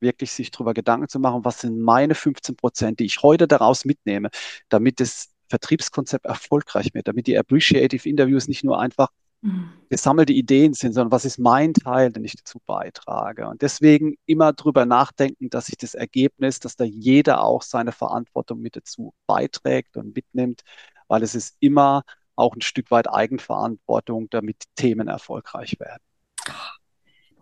wirklich 0.00 0.32
sich 0.32 0.50
darüber 0.50 0.74
Gedanken 0.74 1.08
zu 1.08 1.18
machen, 1.18 1.44
was 1.44 1.60
sind 1.60 1.80
meine 1.80 2.14
15 2.14 2.56
Prozent, 2.56 3.00
die 3.00 3.04
ich 3.04 3.22
heute 3.22 3.48
daraus 3.48 3.84
mitnehme, 3.84 4.30
damit 4.68 5.00
es 5.00 5.30
Vertriebskonzept 5.48 6.26
erfolgreich 6.26 6.94
wird, 6.94 7.08
damit 7.08 7.26
die 7.26 7.38
Appreciative 7.38 8.08
Interviews 8.08 8.48
nicht 8.48 8.64
nur 8.64 8.80
einfach 8.80 9.08
mhm. 9.40 9.72
gesammelte 9.88 10.32
Ideen 10.32 10.74
sind, 10.74 10.92
sondern 10.92 11.12
was 11.12 11.24
ist 11.24 11.38
mein 11.38 11.74
Teil, 11.74 12.12
den 12.12 12.24
ich 12.24 12.36
dazu 12.36 12.60
beitrage. 12.66 13.48
Und 13.48 13.62
deswegen 13.62 14.16
immer 14.26 14.52
drüber 14.52 14.86
nachdenken, 14.86 15.50
dass 15.50 15.66
sich 15.66 15.76
das 15.76 15.94
Ergebnis, 15.94 16.60
dass 16.60 16.76
da 16.76 16.84
jeder 16.84 17.42
auch 17.42 17.62
seine 17.62 17.92
Verantwortung 17.92 18.60
mit 18.60 18.76
dazu 18.76 19.14
beiträgt 19.26 19.96
und 19.96 20.14
mitnimmt, 20.14 20.62
weil 21.08 21.22
es 21.22 21.34
ist 21.34 21.56
immer 21.60 22.02
auch 22.36 22.54
ein 22.54 22.60
Stück 22.60 22.90
weit 22.90 23.08
Eigenverantwortung, 23.10 24.28
damit 24.30 24.64
Themen 24.76 25.08
erfolgreich 25.08 25.78
werden 25.80 26.02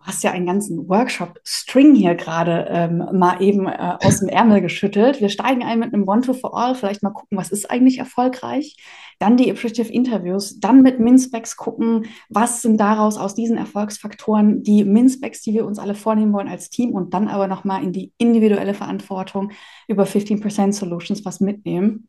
hast 0.06 0.22
ja 0.22 0.30
einen 0.30 0.46
ganzen 0.46 0.88
Workshop-String 0.88 1.96
hier 1.96 2.14
gerade 2.14 2.66
ähm, 2.70 2.98
mal 3.12 3.42
eben 3.42 3.66
äh, 3.66 3.96
aus 4.00 4.20
dem 4.20 4.28
Ärmel 4.28 4.60
geschüttelt. 4.60 5.20
Wir 5.20 5.28
steigen 5.28 5.64
ein 5.64 5.80
mit 5.80 5.92
einem 5.92 6.08
One-to-for-All, 6.08 6.76
vielleicht 6.76 7.02
mal 7.02 7.10
gucken, 7.10 7.36
was 7.36 7.50
ist 7.50 7.68
eigentlich 7.68 7.98
erfolgreich. 7.98 8.76
Dann 9.18 9.36
die 9.36 9.50
Appreciative 9.50 9.92
Interviews, 9.92 10.60
dann 10.60 10.82
mit 10.82 11.00
MinSpecs 11.00 11.56
gucken, 11.56 12.06
was 12.28 12.62
sind 12.62 12.78
daraus 12.78 13.16
aus 13.18 13.34
diesen 13.34 13.56
Erfolgsfaktoren 13.56 14.62
die 14.62 14.84
MinSpecs, 14.84 15.42
die 15.42 15.54
wir 15.54 15.66
uns 15.66 15.80
alle 15.80 15.96
vornehmen 15.96 16.32
wollen 16.32 16.48
als 16.48 16.70
Team 16.70 16.92
und 16.92 17.12
dann 17.12 17.26
aber 17.26 17.48
nochmal 17.48 17.82
in 17.82 17.92
die 17.92 18.12
individuelle 18.16 18.74
Verantwortung 18.74 19.50
über 19.88 20.04
15% 20.04 20.72
Solutions 20.72 21.24
was 21.24 21.40
mitnehmen. 21.40 22.08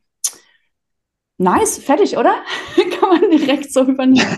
Nice, 1.39 1.79
fertig, 1.79 2.17
oder? 2.17 2.35
Kann 2.99 3.21
man 3.21 3.31
direkt 3.31 3.71
so 3.71 3.83
übernehmen. 3.83 4.37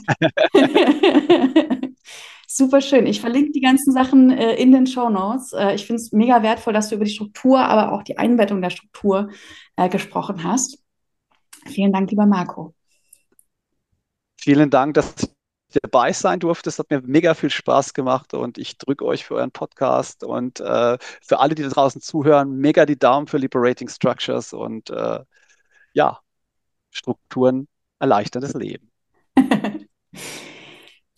Super 2.51 2.81
schön. 2.81 3.05
Ich 3.05 3.21
verlinke 3.21 3.51
die 3.51 3.61
ganzen 3.61 3.93
Sachen 3.93 4.31
äh, 4.31 4.55
in 4.55 4.71
den 4.71 4.87
Show 4.87 5.07
Notes. 5.09 5.53
Äh, 5.53 5.75
ich 5.75 5.85
finde 5.85 6.01
es 6.01 6.11
mega 6.11 6.41
wertvoll, 6.41 6.73
dass 6.73 6.89
du 6.89 6.95
über 6.95 7.05
die 7.05 7.11
Struktur, 7.11 7.59
aber 7.59 7.91
auch 7.91 8.01
die 8.01 8.17
Einbettung 8.17 8.59
der 8.59 8.71
Struktur 8.71 9.29
äh, 9.75 9.87
gesprochen 9.87 10.43
hast. 10.43 10.79
Vielen 11.67 11.93
Dank, 11.93 12.09
lieber 12.09 12.25
Marco. 12.25 12.73
Vielen 14.41 14.71
Dank, 14.71 14.95
dass 14.95 15.13
du 15.13 15.27
dabei 15.83 16.11
sein 16.11 16.39
durfte. 16.39 16.69
Es 16.69 16.79
hat 16.79 16.89
mir 16.89 17.03
mega 17.03 17.35
viel 17.35 17.51
Spaß 17.51 17.93
gemacht 17.93 18.33
und 18.33 18.57
ich 18.57 18.79
drücke 18.79 19.05
euch 19.05 19.25
für 19.25 19.35
euren 19.35 19.51
Podcast 19.51 20.23
und 20.23 20.59
äh, 20.59 20.97
für 21.21 21.39
alle, 21.39 21.53
die 21.53 21.61
da 21.61 21.69
draußen 21.69 22.01
zuhören, 22.01 22.55
mega 22.55 22.87
die 22.87 22.97
Daumen 22.97 23.27
für 23.27 23.37
Liberating 23.37 23.89
Structures 23.89 24.53
und 24.53 24.89
äh, 24.89 25.19
ja, 25.93 26.19
Strukturen 26.89 27.67
erleichtern 27.99 28.41
das 28.41 28.55
Leben. 28.55 28.89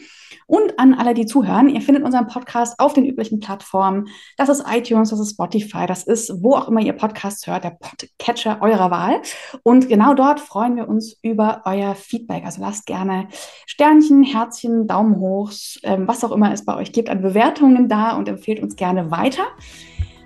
Und 0.47 0.79
an 0.79 0.95
alle, 0.95 1.15
die 1.15 1.27
zuhören, 1.27 1.69
ihr 1.69 1.81
findet 1.81 2.05
unseren 2.05 2.27
Podcast 2.27 2.79
auf 2.79 2.93
den 2.93 3.05
üblichen 3.05 3.41
Plattformen. 3.41 4.09
Das 4.37 4.49
ist 4.49 4.65
iTunes, 4.69 5.11
das 5.11 5.21
ist 5.21 5.33
Spotify, 5.33 5.87
das 5.87 6.05
ist 6.05 6.43
wo 6.43 6.55
auch 6.57 6.69
immer 6.69 6.81
ihr 6.81 6.93
Podcasts 6.93 7.47
hört, 7.47 7.65
der 7.65 7.79
Podcatcher 7.81 8.59
eurer 8.61 8.91
Wahl. 8.91 9.21
Und 9.63 9.89
genau 9.89 10.15
dort 10.15 10.41
freuen 10.41 10.77
wir 10.77 10.89
uns 10.89 11.17
über 11.23 11.63
euer 11.65 11.95
Feedback. 11.95 12.45
Also 12.45 12.63
lasst 12.63 12.87
gerne 12.87 13.29
Sternchen, 13.67 14.23
Herzchen, 14.23 14.87
Daumen 14.87 15.17
hoch, 15.17 15.53
ähm, 15.83 16.09
was 16.09 16.25
auch 16.25 16.33
immer 16.33 16.53
es 16.53 16.65
bei 16.65 16.77
euch 16.77 16.93
gibt 16.93 17.11
an 17.11 17.23
Bewertungen 17.23 17.89
da 17.89 18.17
und 18.17 18.29
empfehlt 18.29 18.63
uns 18.63 18.77
gerne 18.77 19.11
weiter. 19.11 19.45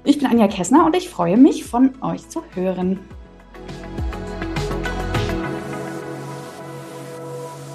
Ich 0.05 0.19
bin 0.19 0.27
Anja 0.27 0.49
Kessner 0.49 0.87
und 0.87 0.97
ich 0.97 1.09
freue 1.09 1.37
mich, 1.37 1.65
von 1.65 1.93
euch 2.03 2.29
zu 2.29 2.43
hören. 2.55 2.99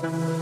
Thank 0.01 0.13
you. 0.13 0.38